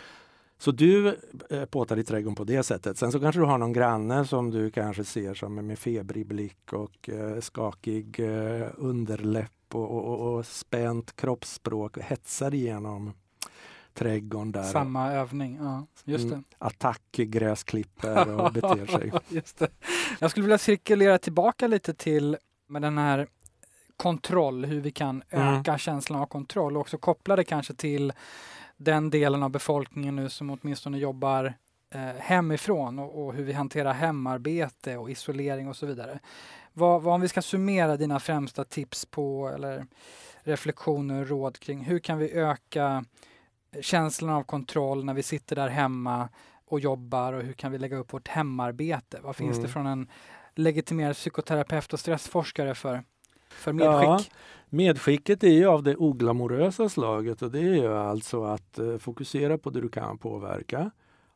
Så 0.60 0.70
du 0.70 1.18
eh, 1.50 1.64
påtar 1.64 1.98
i 1.98 2.04
trädgården 2.04 2.34
på 2.34 2.44
det 2.44 2.62
sättet. 2.62 2.98
Sen 2.98 3.12
så 3.12 3.20
kanske 3.20 3.40
du 3.40 3.44
har 3.44 3.58
någon 3.58 3.72
granne 3.72 4.24
som 4.24 4.50
du 4.50 4.70
kanske 4.70 5.04
ser 5.04 5.34
som 5.34 5.58
är 5.58 5.62
med 5.62 5.78
febrig 5.78 6.26
blick 6.26 6.72
och 6.72 7.08
eh, 7.08 7.40
skakig 7.40 8.20
eh, 8.20 8.68
underläpp 8.76 9.74
och, 9.74 9.90
och, 9.90 10.34
och, 10.34 10.46
spänt 10.46 11.16
kroppsspråk 11.16 11.96
och 11.96 12.02
hetsar 12.02 12.54
igenom 12.54 13.12
trädgården 13.94 14.52
där. 14.52 14.62
Samma 14.62 15.12
övning. 15.12 15.58
Ja, 15.60 15.86
just 16.04 16.28
det. 16.28 16.34
Mm, 16.34 16.44
attackgräsklipper 16.58 18.40
och 18.40 18.52
beter 18.60 18.86
sig. 18.86 19.12
Just 19.28 19.58
det. 19.58 19.68
Jag 20.18 20.30
skulle 20.30 20.44
vilja 20.44 20.58
cirkulera 20.58 21.18
tillbaka 21.18 21.66
lite 21.66 21.94
till 21.94 22.36
med 22.68 22.82
den 22.82 22.98
här 22.98 23.26
kontroll, 23.96 24.64
hur 24.64 24.80
vi 24.80 24.90
kan 24.90 25.22
Mm. 25.30 25.54
öka 25.54 25.78
känslan 25.78 26.20
av 26.20 26.26
kontroll 26.26 26.76
och 26.76 26.80
också 26.80 26.98
koppla 26.98 27.36
det 27.36 27.44
kanske 27.44 27.74
till 27.74 28.12
den 28.80 29.10
delen 29.10 29.42
av 29.42 29.50
befolkningen 29.50 30.16
nu 30.16 30.28
som 30.28 30.50
åtminstone 30.50 30.98
jobbar 30.98 31.54
eh, 31.94 32.00
hemifrån 32.00 32.98
och, 32.98 33.24
och 33.24 33.34
hur 33.34 33.44
vi 33.44 33.52
hanterar 33.52 33.92
hemarbete 33.92 34.96
och 34.96 35.10
isolering 35.10 35.68
och 35.68 35.76
så 35.76 35.86
vidare. 35.86 36.18
Vad, 36.72 37.02
vad 37.02 37.14
om 37.14 37.20
vi 37.20 37.28
ska 37.28 37.42
summera 37.42 37.96
dina 37.96 38.20
främsta 38.20 38.64
tips 38.64 39.06
på 39.06 39.48
eller 39.54 39.86
reflektioner 40.42 41.20
och 41.20 41.28
råd 41.28 41.58
kring 41.58 41.84
hur 41.84 41.98
kan 41.98 42.18
vi 42.18 42.32
öka 42.32 43.04
känslan 43.80 44.30
av 44.30 44.42
kontroll 44.42 45.04
när 45.04 45.14
vi 45.14 45.22
sitter 45.22 45.56
där 45.56 45.68
hemma 45.68 46.28
och 46.66 46.80
jobbar 46.80 47.32
och 47.32 47.42
hur 47.42 47.52
kan 47.52 47.72
vi 47.72 47.78
lägga 47.78 47.96
upp 47.96 48.12
vårt 48.12 48.28
hemarbete? 48.28 49.20
Vad 49.22 49.36
finns 49.36 49.56
Mm. 49.56 49.62
det 49.62 49.72
från 49.72 49.86
en 49.86 50.08
legitimerad 50.54 51.16
psykoterapeut 51.16 51.92
och 51.92 52.00
stressforskare 52.00 52.74
för, 52.74 53.02
för 53.50 53.74
Ja. 53.80 54.20
Medskicket 54.72 55.44
är 55.44 55.52
ju 55.52 55.66
av 55.66 55.82
det 55.82 55.96
oglamorösa 55.96 56.88
slaget 56.88 57.42
och 57.42 57.50
det 57.50 57.58
är 57.58 57.74
ju 57.74 57.94
alltså 57.94 58.44
att 58.44 58.78
eh, 58.78 58.98
fokusera 58.98 59.58
på 59.58 59.70
det 59.70 59.80
du 59.80 59.88
kan 59.88 60.18
påverka 60.18 60.90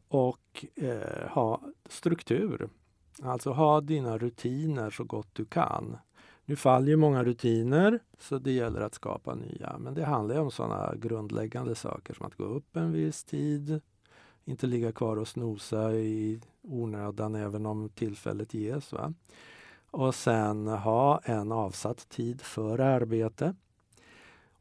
och 0.08 0.66
eh, 0.74 1.28
ha 1.30 1.60
struktur. 1.88 2.68
Alltså 3.22 3.50
ha 3.50 3.80
dina 3.80 4.18
rutiner 4.18 4.90
så 4.90 5.04
gott 5.04 5.28
du 5.32 5.44
kan. 5.44 5.96
Nu 6.44 6.56
faller 6.56 6.88
ju 6.88 6.96
många 6.96 7.24
rutiner 7.24 8.00
så 8.18 8.38
det 8.38 8.52
gäller 8.52 8.80
att 8.80 8.94
skapa 8.94 9.34
nya. 9.34 9.76
Men 9.78 9.94
det 9.94 10.04
handlar 10.04 10.34
ju 10.34 10.40
om 10.40 10.50
sådana 10.50 10.94
grundläggande 10.96 11.74
saker 11.74 12.14
som 12.14 12.26
att 12.26 12.36
gå 12.36 12.44
upp 12.44 12.76
en 12.76 12.92
viss 12.92 13.24
tid, 13.24 13.80
inte 14.44 14.66
ligga 14.66 14.92
kvar 14.92 15.16
och 15.16 15.28
snosa 15.28 15.92
i 15.92 16.40
onödan 16.62 17.34
även 17.34 17.66
om 17.66 17.88
tillfället 17.88 18.54
ges. 18.54 18.92
Va? 18.92 19.14
Och 19.94 20.14
sen 20.14 20.66
ha 20.66 21.20
en 21.24 21.52
avsatt 21.52 22.08
tid 22.08 22.40
för 22.40 22.78
arbete. 22.78 23.54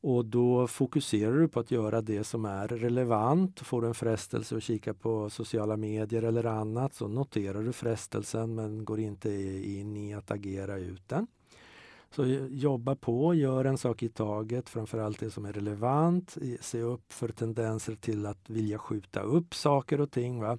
Och 0.01 0.25
då 0.25 0.67
fokuserar 0.67 1.33
du 1.37 1.47
på 1.47 1.59
att 1.59 1.71
göra 1.71 2.01
det 2.01 2.23
som 2.23 2.45
är 2.45 2.67
relevant. 2.67 3.59
Får 3.59 3.81
du 3.81 3.87
en 3.87 3.93
frestelse 3.93 4.57
att 4.57 4.63
kika 4.63 4.93
på 4.93 5.29
sociala 5.29 5.77
medier 5.77 6.23
eller 6.23 6.45
annat 6.45 6.93
så 6.93 7.07
noterar 7.07 7.63
du 7.63 7.73
frestelsen 7.73 8.55
men 8.55 8.85
går 8.85 8.99
inte 8.99 9.29
in 9.63 9.97
i 9.97 10.13
att 10.13 10.31
agera 10.31 10.77
ut 10.77 11.09
den. 11.09 11.27
Så 12.11 12.25
jobba 12.49 12.95
på, 12.95 13.33
gör 13.33 13.65
en 13.65 13.77
sak 13.77 14.03
i 14.03 14.09
taget, 14.09 14.69
framförallt 14.69 15.19
det 15.19 15.31
som 15.31 15.45
är 15.45 15.53
relevant. 15.53 16.37
Se 16.61 16.81
upp 16.81 17.13
för 17.13 17.27
tendenser 17.27 17.95
till 17.95 18.25
att 18.25 18.49
vilja 18.49 18.77
skjuta 18.77 19.21
upp 19.21 19.55
saker 19.55 20.01
och 20.01 20.11
ting. 20.11 20.41
Va? 20.41 20.57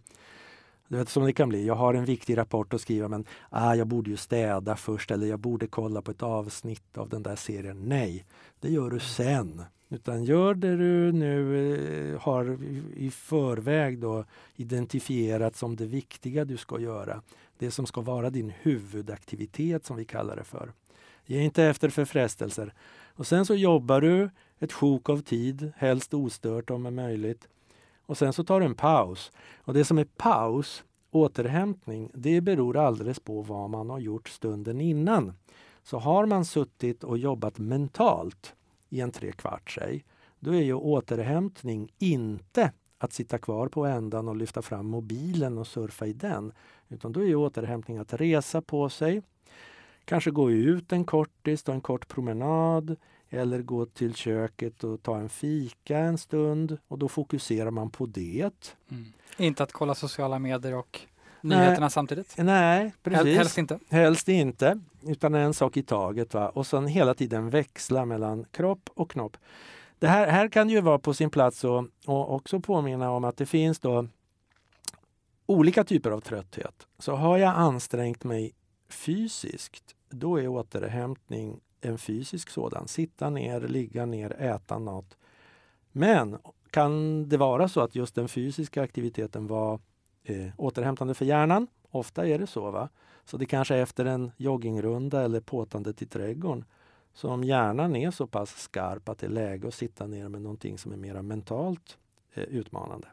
Du 0.88 0.96
vet 0.96 1.08
som 1.08 1.24
det 1.24 1.32
kan 1.32 1.48
bli. 1.48 1.66
Jag 1.66 1.74
har 1.74 1.94
en 1.94 2.04
viktig 2.04 2.36
rapport 2.38 2.74
att 2.74 2.80
skriva 2.80 3.08
men 3.08 3.24
ah, 3.50 3.74
jag 3.74 3.86
borde 3.86 4.10
ju 4.10 4.16
städa 4.16 4.76
först 4.76 5.10
eller 5.10 5.26
jag 5.26 5.38
borde 5.38 5.66
kolla 5.66 6.02
på 6.02 6.10
ett 6.10 6.22
avsnitt 6.22 6.98
av 6.98 7.08
den 7.08 7.22
där 7.22 7.36
serien. 7.36 7.82
Nej, 7.88 8.24
det 8.60 8.70
gör 8.70 8.90
du 8.90 9.00
sen. 9.00 9.62
Utan 9.88 10.24
gör 10.24 10.54
det 10.54 10.76
du 10.76 11.12
nu 11.12 12.12
eh, 12.14 12.20
har 12.20 12.62
i- 12.64 12.82
i 13.06 13.10
förväg 13.10 13.98
då 13.98 14.24
identifierat 14.56 15.56
som 15.56 15.76
det 15.76 15.86
viktiga 15.86 16.44
du 16.44 16.56
ska 16.56 16.80
göra. 16.80 17.22
Det 17.58 17.70
som 17.70 17.86
ska 17.86 18.00
vara 18.00 18.30
din 18.30 18.52
huvudaktivitet 18.62 19.84
som 19.84 19.96
vi 19.96 20.04
kallar 20.04 20.36
det 20.36 20.44
för. 20.44 20.72
Ge 21.26 21.40
inte 21.40 21.64
efter 21.64 21.88
för 21.88 22.04
frestelser. 22.04 22.74
Och 23.16 23.26
sen 23.26 23.46
så 23.46 23.54
jobbar 23.54 24.00
du 24.00 24.30
ett 24.58 24.72
sjok 24.72 25.08
av 25.08 25.22
tid, 25.22 25.72
helst 25.76 26.14
ostört 26.14 26.70
om 26.70 26.86
är 26.86 26.90
möjligt. 26.90 27.48
Och 28.06 28.18
sen 28.18 28.32
så 28.32 28.44
tar 28.44 28.60
du 28.60 28.66
en 28.66 28.74
paus. 28.74 29.32
Och 29.56 29.74
det 29.74 29.84
som 29.84 29.98
är 29.98 30.04
paus, 30.04 30.84
återhämtning, 31.10 32.10
det 32.14 32.40
beror 32.40 32.76
alldeles 32.76 33.20
på 33.20 33.42
vad 33.42 33.70
man 33.70 33.90
har 33.90 33.98
gjort 33.98 34.28
stunden 34.28 34.80
innan. 34.80 35.32
Så 35.82 35.98
har 35.98 36.26
man 36.26 36.44
suttit 36.44 37.04
och 37.04 37.18
jobbat 37.18 37.58
mentalt 37.58 38.54
i 38.88 39.00
en 39.00 39.10
trekvart, 39.10 39.70
säg, 39.70 40.04
då 40.38 40.54
är 40.54 40.62
ju 40.62 40.74
återhämtning 40.74 41.92
inte 41.98 42.72
att 42.98 43.12
sitta 43.12 43.38
kvar 43.38 43.68
på 43.68 43.86
ändan 43.86 44.28
och 44.28 44.36
lyfta 44.36 44.62
fram 44.62 44.86
mobilen 44.86 45.58
och 45.58 45.66
surfa 45.66 46.06
i 46.06 46.12
den. 46.12 46.52
Utan 46.88 47.12
då 47.12 47.20
är 47.20 47.26
ju 47.26 47.36
återhämtning 47.36 47.98
att 47.98 48.12
resa 48.12 48.62
på 48.62 48.88
sig, 48.88 49.22
kanske 50.04 50.30
gå 50.30 50.50
ut 50.50 50.92
en 50.92 51.04
kortis, 51.04 51.62
ta 51.62 51.72
en 51.72 51.80
kort 51.80 52.08
promenad 52.08 52.96
eller 53.34 53.62
gå 53.62 53.86
till 53.86 54.14
köket 54.14 54.84
och 54.84 55.02
ta 55.02 55.18
en 55.18 55.28
fika 55.28 55.98
en 55.98 56.18
stund 56.18 56.78
och 56.88 56.98
då 56.98 57.08
fokuserar 57.08 57.70
man 57.70 57.90
på 57.90 58.06
det. 58.06 58.76
Mm. 58.90 59.12
Inte 59.36 59.62
att 59.62 59.72
kolla 59.72 59.94
sociala 59.94 60.38
medier 60.38 60.74
och 60.74 61.00
Nej. 61.40 61.58
nyheterna 61.58 61.90
samtidigt? 61.90 62.34
Nej, 62.38 62.92
precis. 63.02 63.36
Helst 63.36 63.58
inte. 63.58 63.78
Helst 63.90 64.28
inte, 64.28 64.80
utan 65.02 65.34
en 65.34 65.54
sak 65.54 65.76
i 65.76 65.82
taget. 65.82 66.34
Va? 66.34 66.48
Och 66.48 66.66
sen 66.66 66.86
hela 66.86 67.14
tiden 67.14 67.50
växla 67.50 68.04
mellan 68.04 68.44
kropp 68.50 68.90
och 68.94 69.10
knopp. 69.10 69.36
Det 69.98 70.08
här, 70.08 70.26
här 70.26 70.48
kan 70.48 70.68
ju 70.68 70.80
vara 70.80 70.98
på 70.98 71.14
sin 71.14 71.30
plats 71.30 71.64
och, 71.64 71.84
och 72.06 72.34
också 72.34 72.60
påminna 72.60 73.10
om 73.10 73.24
att 73.24 73.36
det 73.36 73.46
finns 73.46 73.78
då 73.78 74.06
olika 75.46 75.84
typer 75.84 76.10
av 76.10 76.20
trötthet. 76.20 76.86
Så 76.98 77.14
har 77.14 77.38
jag 77.38 77.54
ansträngt 77.54 78.24
mig 78.24 78.52
fysiskt, 78.88 79.94
då 80.08 80.36
är 80.36 80.48
återhämtning 80.48 81.60
en 81.84 81.98
fysisk 81.98 82.50
sådan. 82.50 82.88
Sitta 82.88 83.30
ner, 83.30 83.60
ligga 83.60 84.06
ner, 84.06 84.42
äta 84.42 84.78
något. 84.78 85.16
Men 85.92 86.38
kan 86.70 87.28
det 87.28 87.36
vara 87.36 87.68
så 87.68 87.80
att 87.80 87.94
just 87.94 88.14
den 88.14 88.28
fysiska 88.28 88.82
aktiviteten 88.82 89.46
var 89.46 89.80
eh, 90.24 90.48
återhämtande 90.56 91.14
för 91.14 91.24
hjärnan? 91.24 91.66
Ofta 91.90 92.26
är 92.26 92.38
det 92.38 92.46
så. 92.46 92.70
va? 92.70 92.88
Så 93.24 93.36
det 93.36 93.46
kanske 93.46 93.74
är 93.74 93.82
efter 93.82 94.04
en 94.04 94.30
joggingrunda 94.36 95.22
eller 95.22 95.40
påtandet 95.40 96.02
i 96.02 96.06
trädgården 96.06 96.64
som 97.14 97.44
hjärnan 97.44 97.96
är 97.96 98.10
så 98.10 98.26
pass 98.26 98.50
skarp 98.50 99.08
att 99.08 99.18
det 99.18 99.26
är 99.26 99.30
läge 99.30 99.68
att 99.68 99.74
sitta 99.74 100.06
ner 100.06 100.28
med 100.28 100.42
någonting 100.42 100.78
som 100.78 100.92
är 100.92 100.96
mer 100.96 101.22
mentalt 101.22 101.98
eh, 102.34 102.42
utmanande. 102.42 103.08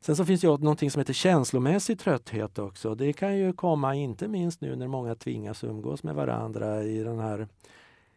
Sen 0.00 0.16
så 0.16 0.24
finns 0.24 0.40
det 0.40 0.46
ju 0.46 0.58
någonting 0.58 0.90
som 0.90 1.00
heter 1.00 1.12
känslomässig 1.12 1.98
trötthet 1.98 2.58
också. 2.58 2.94
Det 2.94 3.12
kan 3.12 3.36
ju 3.36 3.52
komma 3.52 3.94
inte 3.94 4.28
minst 4.28 4.60
nu 4.60 4.76
när 4.76 4.88
många 4.88 5.14
tvingas 5.14 5.64
umgås 5.64 6.02
med 6.02 6.14
varandra 6.14 6.84
i 6.84 7.02
den 7.02 7.18
här 7.18 7.48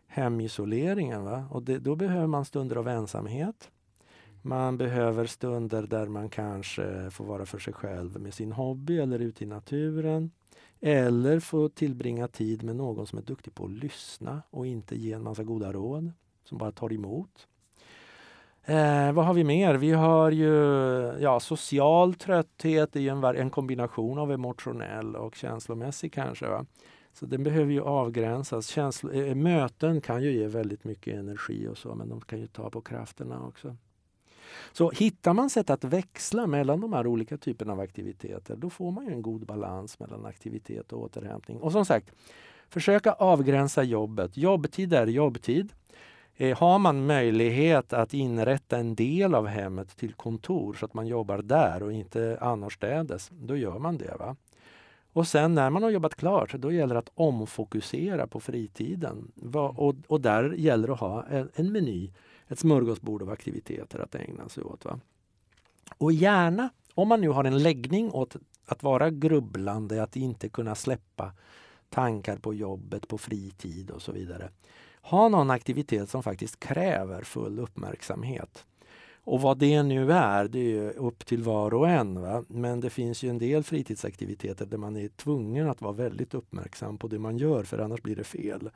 hemisoleringen. 0.07 1.23
Va? 1.23 1.45
Och 1.51 1.63
det, 1.63 1.79
då 1.79 1.95
behöver 1.95 2.27
man 2.27 2.45
stunder 2.45 2.75
av 2.75 2.87
ensamhet. 2.87 3.69
Man 4.41 4.77
behöver 4.77 5.25
stunder 5.25 5.83
där 5.83 6.07
man 6.07 6.29
kanske 6.29 7.11
får 7.11 7.25
vara 7.25 7.45
för 7.45 7.59
sig 7.59 7.73
själv 7.73 8.21
med 8.21 8.33
sin 8.33 8.51
hobby 8.51 8.99
eller 8.99 9.19
ute 9.19 9.43
i 9.43 9.47
naturen. 9.47 10.31
Eller 10.81 11.39
få 11.39 11.69
tillbringa 11.69 12.27
tid 12.27 12.63
med 12.63 12.75
någon 12.75 13.07
som 13.07 13.19
är 13.19 13.23
duktig 13.23 13.55
på 13.55 13.65
att 13.65 13.71
lyssna 13.71 14.41
och 14.49 14.67
inte 14.67 14.95
ge 14.95 15.13
en 15.13 15.23
massa 15.23 15.43
goda 15.43 15.73
råd, 15.73 16.11
som 16.43 16.57
bara 16.57 16.71
tar 16.71 16.93
emot. 16.93 17.47
Eh, 18.69 19.11
vad 19.11 19.25
har 19.25 19.33
vi 19.33 19.43
mer? 19.43 19.75
Vi 19.75 19.91
har 19.91 20.31
ju 20.31 20.53
ja, 21.19 21.39
social 21.39 22.13
trötthet, 22.13 22.95
är 22.95 23.09
en, 23.09 23.23
en 23.23 23.49
kombination 23.49 24.19
av 24.19 24.31
emotionell 24.31 25.15
och 25.15 25.35
känslomässig 25.35 26.13
kanske. 26.13 26.47
Va? 26.47 26.65
Så 27.13 27.25
den 27.25 27.43
behöver 27.43 27.71
ju 27.71 27.81
avgränsas. 27.81 28.67
Känslo, 28.67 29.11
eh, 29.11 29.27
eh, 29.27 29.35
möten 29.35 30.01
kan 30.01 30.23
ju 30.23 30.31
ge 30.31 30.47
väldigt 30.47 30.83
mycket 30.83 31.15
energi 31.15 31.67
och 31.67 31.77
så, 31.77 31.95
men 31.95 32.09
de 32.09 32.21
kan 32.21 32.39
ju 32.39 32.47
ta 32.47 32.69
på 32.69 32.81
krafterna 32.81 33.47
också. 33.47 33.75
Så 34.71 34.91
hittar 34.91 35.33
man 35.33 35.49
sätt 35.49 35.69
att 35.69 35.83
växla 35.83 36.47
mellan 36.47 36.81
de 36.81 36.93
här 36.93 37.07
olika 37.07 37.37
typerna 37.37 37.73
av 37.73 37.79
aktiviteter, 37.79 38.55
då 38.55 38.69
får 38.69 38.91
man 38.91 39.07
en 39.07 39.21
god 39.21 39.45
balans 39.45 39.99
mellan 39.99 40.25
aktivitet 40.25 40.93
och 40.93 41.01
återhämtning. 41.01 41.57
Och 41.57 41.71
som 41.71 41.85
sagt, 41.85 42.11
försöka 42.69 43.11
avgränsa 43.11 43.83
jobbet. 43.83 44.37
Jobbtid 44.37 44.93
är 44.93 45.07
jobbtid. 45.07 45.73
Eh, 46.41 46.57
har 46.57 46.79
man 46.79 47.05
möjlighet 47.05 47.93
att 47.93 48.13
inrätta 48.13 48.77
en 48.77 48.95
del 48.95 49.35
av 49.35 49.47
hemmet 49.47 49.97
till 49.97 50.13
kontor 50.13 50.73
så 50.73 50.85
att 50.85 50.93
man 50.93 51.07
jobbar 51.07 51.37
där 51.37 51.83
och 51.83 51.93
inte 51.93 52.37
annorstädes, 52.41 53.29
då 53.31 53.57
gör 53.57 53.79
man 53.79 53.97
det. 53.97 54.15
Va? 54.19 54.35
Och 55.13 55.27
sen 55.27 55.55
när 55.55 55.69
man 55.69 55.83
har 55.83 55.89
jobbat 55.89 56.15
klart, 56.15 56.53
då 56.53 56.71
gäller 56.71 56.93
det 56.93 56.99
att 56.99 57.11
omfokusera 57.15 58.27
på 58.27 58.39
fritiden. 58.39 59.31
Och, 59.53 59.95
och 60.07 60.21
där 60.21 60.53
gäller 60.53 60.87
det 60.87 60.93
att 60.93 60.99
ha 60.99 61.23
en, 61.23 61.49
en 61.55 61.71
meny, 61.71 62.11
ett 62.47 62.59
smörgåsbord 62.59 63.21
av 63.21 63.29
aktiviteter 63.29 63.99
att 63.99 64.15
ägna 64.15 64.49
sig 64.49 64.63
åt. 64.63 64.85
Va? 64.85 64.99
Och 65.97 66.11
gärna, 66.11 66.69
om 66.95 67.07
man 67.07 67.21
nu 67.21 67.29
har 67.29 67.43
en 67.43 67.63
läggning 67.63 68.11
åt 68.11 68.35
att 68.65 68.83
vara 68.83 69.09
grubblande, 69.09 70.03
att 70.03 70.15
inte 70.15 70.49
kunna 70.49 70.75
släppa 70.75 71.31
tankar 71.89 72.37
på 72.37 72.53
jobbet, 72.53 73.07
på 73.07 73.17
fritid 73.17 73.91
och 73.91 74.01
så 74.01 74.11
vidare. 74.11 74.49
Ha 75.01 75.29
någon 75.29 75.49
aktivitet 75.49 76.09
som 76.09 76.23
faktiskt 76.23 76.59
kräver 76.59 77.23
full 77.23 77.59
uppmärksamhet. 77.59 78.65
Och 79.23 79.41
vad 79.41 79.57
det 79.57 79.83
nu 79.83 80.11
är, 80.11 80.47
det 80.47 80.77
är 80.77 80.97
upp 80.97 81.25
till 81.25 81.43
var 81.43 81.73
och 81.73 81.89
en. 81.89 82.21
Va? 82.21 82.43
Men 82.47 82.79
det 82.79 82.89
finns 82.89 83.23
ju 83.23 83.29
en 83.29 83.37
del 83.37 83.63
fritidsaktiviteter 83.63 84.65
där 84.65 84.77
man 84.77 84.97
är 84.97 85.07
tvungen 85.07 85.69
att 85.69 85.81
vara 85.81 85.93
väldigt 85.93 86.33
uppmärksam 86.33 86.97
på 86.97 87.07
det 87.07 87.19
man 87.19 87.37
gör 87.37 87.63
för 87.63 87.79
annars 87.79 88.01
blir 88.01 88.15
det 88.15 88.23
fel. 88.23 88.61
Mm. 88.61 88.71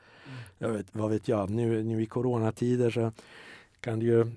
Jag 0.58 0.70
vet, 0.70 0.86
vad 0.92 1.10
vet 1.10 1.28
jag, 1.28 1.50
nu, 1.50 1.84
nu 1.84 2.02
i 2.02 2.06
coronatider 2.06 2.90
så 2.90 3.12
kan 3.80 4.00
det 4.00 4.06
ju 4.06 4.32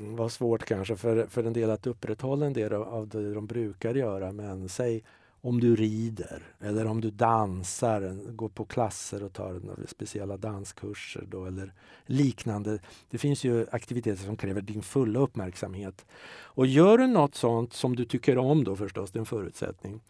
vara 0.00 0.28
svårt 0.28 0.64
kanske 0.64 0.96
för, 0.96 1.26
för 1.26 1.44
en 1.44 1.52
del 1.52 1.70
att 1.70 1.86
upprätthålla 1.86 2.46
en 2.46 2.52
del 2.52 2.72
av 2.72 3.08
det 3.08 3.34
de 3.34 3.46
brukar 3.46 3.94
göra. 3.94 4.32
Men 4.32 4.68
säg 4.68 5.04
om 5.44 5.60
du 5.60 5.76
rider 5.76 6.42
eller 6.60 6.86
om 6.86 7.00
du 7.00 7.10
dansar, 7.10 8.32
går 8.32 8.48
på 8.48 8.64
klasser 8.64 9.22
och 9.22 9.32
tar 9.32 9.60
speciella 9.86 10.36
danskurser 10.36 11.24
då, 11.28 11.44
eller 11.44 11.72
liknande. 12.06 12.78
Det 13.10 13.18
finns 13.18 13.44
ju 13.44 13.66
aktiviteter 13.72 14.24
som 14.24 14.36
kräver 14.36 14.60
din 14.60 14.82
fulla 14.82 15.20
uppmärksamhet. 15.20 16.06
Och 16.32 16.66
gör 16.66 16.98
du 16.98 17.06
något 17.06 17.34
sånt 17.34 17.72
som 17.72 17.96
du 17.96 18.04
tycker 18.04 18.38
om 18.38 18.64
då 18.64 18.76
förstås, 18.76 19.10
det 19.10 19.16
är 19.16 19.20
en 19.20 19.26
förutsättning. 19.26 20.00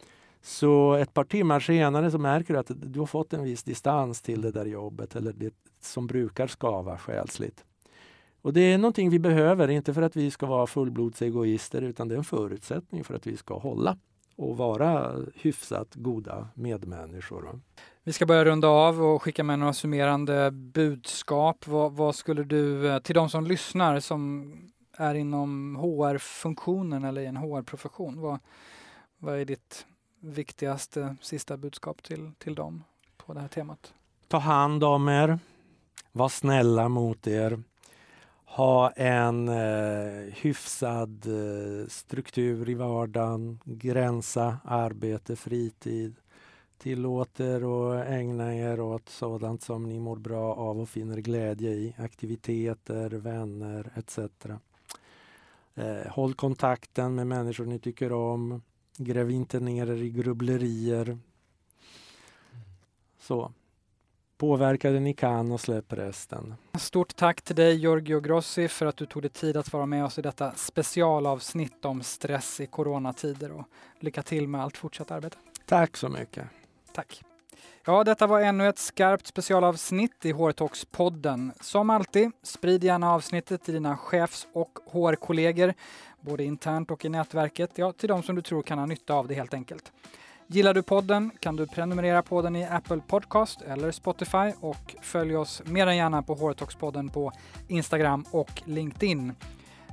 Så 0.41 0.93
ett 0.93 1.13
par 1.13 1.23
timmar 1.23 1.59
senare 1.59 2.11
så 2.11 2.17
märker 2.17 2.53
du 2.53 2.59
att 2.59 2.71
du 2.75 2.99
har 2.99 3.05
fått 3.05 3.33
en 3.33 3.43
viss 3.43 3.63
distans 3.63 4.21
till 4.21 4.41
det 4.41 4.51
där 4.51 4.65
jobbet 4.65 5.15
eller 5.15 5.33
det 5.33 5.53
som 5.81 6.07
brukar 6.07 6.47
skava 6.47 6.97
själsligt. 6.97 7.65
Och 8.41 8.53
det 8.53 8.61
är 8.61 8.77
någonting 8.77 9.09
vi 9.09 9.19
behöver, 9.19 9.67
inte 9.67 9.93
för 9.93 10.01
att 10.01 10.15
vi 10.15 10.31
ska 10.31 10.45
vara 10.45 10.67
fullblodsegoister 10.67 11.81
utan 11.81 12.07
det 12.07 12.15
är 12.15 12.17
en 12.17 12.23
förutsättning 12.23 13.03
för 13.03 13.13
att 13.13 13.27
vi 13.27 13.37
ska 13.37 13.57
hålla 13.57 13.97
och 14.35 14.57
vara 14.57 15.15
hyfsat 15.35 15.95
goda 15.95 16.47
medmänniskor. 16.53 17.59
Vi 18.03 18.13
ska 18.13 18.25
börja 18.25 18.45
runda 18.45 18.67
av 18.67 19.03
och 19.03 19.21
skicka 19.21 19.43
med 19.43 19.59
några 19.59 19.73
summerande 19.73 20.51
budskap. 20.51 21.67
Vad, 21.67 21.91
vad 21.91 22.15
skulle 22.15 22.43
du, 22.43 22.89
eh, 22.89 22.99
till 22.99 23.15
de 23.15 23.29
som 23.29 23.47
lyssnar 23.47 23.99
som 23.99 24.53
är 24.97 25.15
inom 25.15 25.75
HR-funktionen 25.75 27.03
eller 27.03 27.21
i 27.21 27.25
en 27.25 27.37
HR-profession, 27.37 28.21
vad, 28.21 28.39
vad 29.17 29.39
är 29.39 29.45
ditt 29.45 29.85
viktigaste 30.19 31.15
sista 31.21 31.57
budskap 31.57 32.03
till, 32.03 32.31
till 32.37 32.55
dem 32.55 32.83
på 33.17 33.33
det 33.33 33.39
här 33.39 33.47
temat? 33.47 33.93
Ta 34.27 34.37
hand 34.37 34.83
om 34.83 35.09
er. 35.09 35.39
Var 36.11 36.29
snälla 36.29 36.89
mot 36.89 37.27
er 37.27 37.63
ha 38.53 38.91
en 38.91 39.47
eh, 39.47 40.33
hyfsad 40.33 41.25
eh, 41.25 41.87
struktur 41.87 42.69
i 42.69 42.73
vardagen, 42.73 43.59
gränsa 43.65 44.57
arbete, 44.63 45.35
fritid. 45.35 46.15
Tillåt 46.77 47.39
er 47.39 47.61
att 47.61 48.07
ägna 48.07 48.55
er 48.55 48.79
åt 48.79 49.09
sådant 49.09 49.63
som 49.63 49.89
ni 49.89 49.99
mår 49.99 50.15
bra 50.15 50.53
av 50.53 50.79
och 50.79 50.89
finner 50.89 51.17
glädje 51.17 51.69
i. 51.69 51.95
Aktiviteter, 51.97 53.09
vänner 53.09 53.91
etc. 53.95 54.19
Eh, 55.75 56.11
håll 56.11 56.33
kontakten 56.33 57.15
med 57.15 57.27
människor 57.27 57.65
ni 57.65 57.79
tycker 57.79 58.11
om. 58.11 58.61
Gräv 58.97 59.31
inte 59.31 59.59
ner 59.59 59.87
er 59.87 60.03
i 60.03 60.09
grubblerier. 60.09 61.17
Så. 63.19 63.51
Påverka 64.43 64.91
det 64.91 64.99
ni 64.99 65.13
kan 65.13 65.51
och 65.51 65.61
släpp 65.61 65.93
resten. 65.93 66.55
Stort 66.79 67.15
tack 67.15 67.41
till 67.41 67.55
dig 67.55 67.75
Giorgio 67.75 68.19
Grossi 68.19 68.67
för 68.67 68.85
att 68.85 68.97
du 68.97 69.05
tog 69.05 69.21
dig 69.21 69.31
tid 69.31 69.57
att 69.57 69.73
vara 69.73 69.85
med 69.85 70.05
oss 70.05 70.19
i 70.19 70.21
detta 70.21 70.51
specialavsnitt 70.51 71.85
om 71.85 72.03
stress 72.03 72.59
i 72.59 72.65
coronatider 72.65 73.51
och 73.51 73.65
lycka 73.99 74.23
till 74.23 74.47
med 74.47 74.61
allt 74.61 74.77
fortsatt 74.77 75.11
arbete. 75.11 75.37
Tack 75.65 75.97
så 75.97 76.09
mycket. 76.09 76.47
Tack. 76.93 77.21
Ja, 77.85 78.03
detta 78.03 78.27
var 78.27 78.41
ännu 78.41 78.67
ett 78.67 78.79
skarpt 78.79 79.27
specialavsnitt 79.27 80.25
i 80.25 80.33
HR-talks-podden. 80.33 81.51
Som 81.61 81.89
alltid, 81.89 82.31
sprid 82.41 82.83
gärna 82.83 83.13
avsnittet 83.13 83.63
till 83.63 83.73
dina 83.73 83.97
chefs 83.97 84.47
och 84.53 84.79
HR-kollegor, 84.91 85.73
både 86.21 86.43
internt 86.43 86.91
och 86.91 87.05
i 87.05 87.09
nätverket, 87.09 87.71
ja, 87.75 87.91
till 87.91 88.09
de 88.09 88.23
som 88.23 88.35
du 88.35 88.41
tror 88.41 88.61
kan 88.61 88.79
ha 88.79 88.85
nytta 88.85 89.13
av 89.13 89.27
det 89.27 89.33
helt 89.33 89.53
enkelt. 89.53 89.91
Gillar 90.47 90.73
du 90.73 90.83
podden 90.83 91.31
kan 91.39 91.55
du 91.55 91.67
prenumerera 91.67 92.21
på 92.21 92.41
den 92.41 92.55
i 92.55 92.65
Apple 92.65 93.01
Podcast 93.07 93.61
eller 93.61 93.91
Spotify 93.91 94.51
och 94.59 94.95
följ 95.01 95.35
oss 95.35 95.61
mer 95.65 95.87
än 95.87 95.97
gärna 95.97 96.21
på 96.21 96.35
Håretoxpodden 96.35 97.09
på 97.09 97.31
Instagram 97.67 98.25
och 98.31 98.61
LinkedIn. 98.65 99.33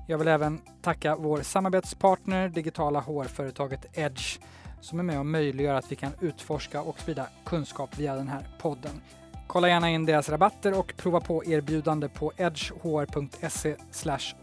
Jag 0.06 0.18
vill 0.18 0.28
även 0.28 0.60
tacka 0.82 1.16
vår 1.16 1.42
samarbetspartner, 1.42 2.48
digitala 2.48 3.00
hårföretaget 3.00 3.98
Edge, 3.98 4.38
som 4.80 4.98
är 4.98 5.02
med 5.02 5.18
och 5.18 5.26
möjliggör 5.26 5.74
att 5.74 5.92
vi 5.92 5.96
kan 5.96 6.12
utforska 6.20 6.82
och 6.82 7.00
sprida 7.00 7.26
kunskap 7.44 7.98
via 7.98 8.14
den 8.14 8.28
här 8.28 8.48
podden. 8.60 9.00
Kolla 9.46 9.68
gärna 9.68 9.90
in 9.90 10.06
deras 10.06 10.28
rabatter 10.28 10.78
och 10.78 10.94
prova 10.96 11.20
på 11.20 11.44
erbjudande 11.44 12.08
på 12.08 12.32
edgehr.se 12.36 13.76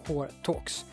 hårtalks. 0.08 0.86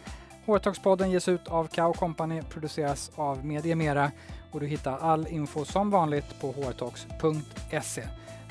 Hårtalkspodden 0.46 1.10
ges 1.10 1.28
ut 1.28 1.48
av 1.48 1.66
Kao 1.66 1.92
Company, 1.92 2.42
produceras 2.42 3.10
av 3.16 3.44
Mediemera 3.44 4.10
och 4.52 4.60
du 4.60 4.66
hittar 4.66 4.98
all 4.98 5.26
info 5.26 5.64
som 5.64 5.90
vanligt 5.90 6.40
på 6.40 6.52
hårtalks.se. 6.52 8.02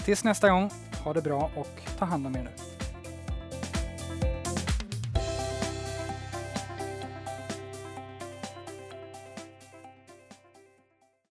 Tills 0.06 0.24
nästa 0.24 0.50
gång, 0.50 0.70
ha 1.04 1.14
det 1.14 1.22
bra 1.22 1.52
och 1.56 1.82
ta 2.00 2.06
hand 2.06 2.28
om 2.28 2.36
er 2.36 2.44
nu. 2.44 2.50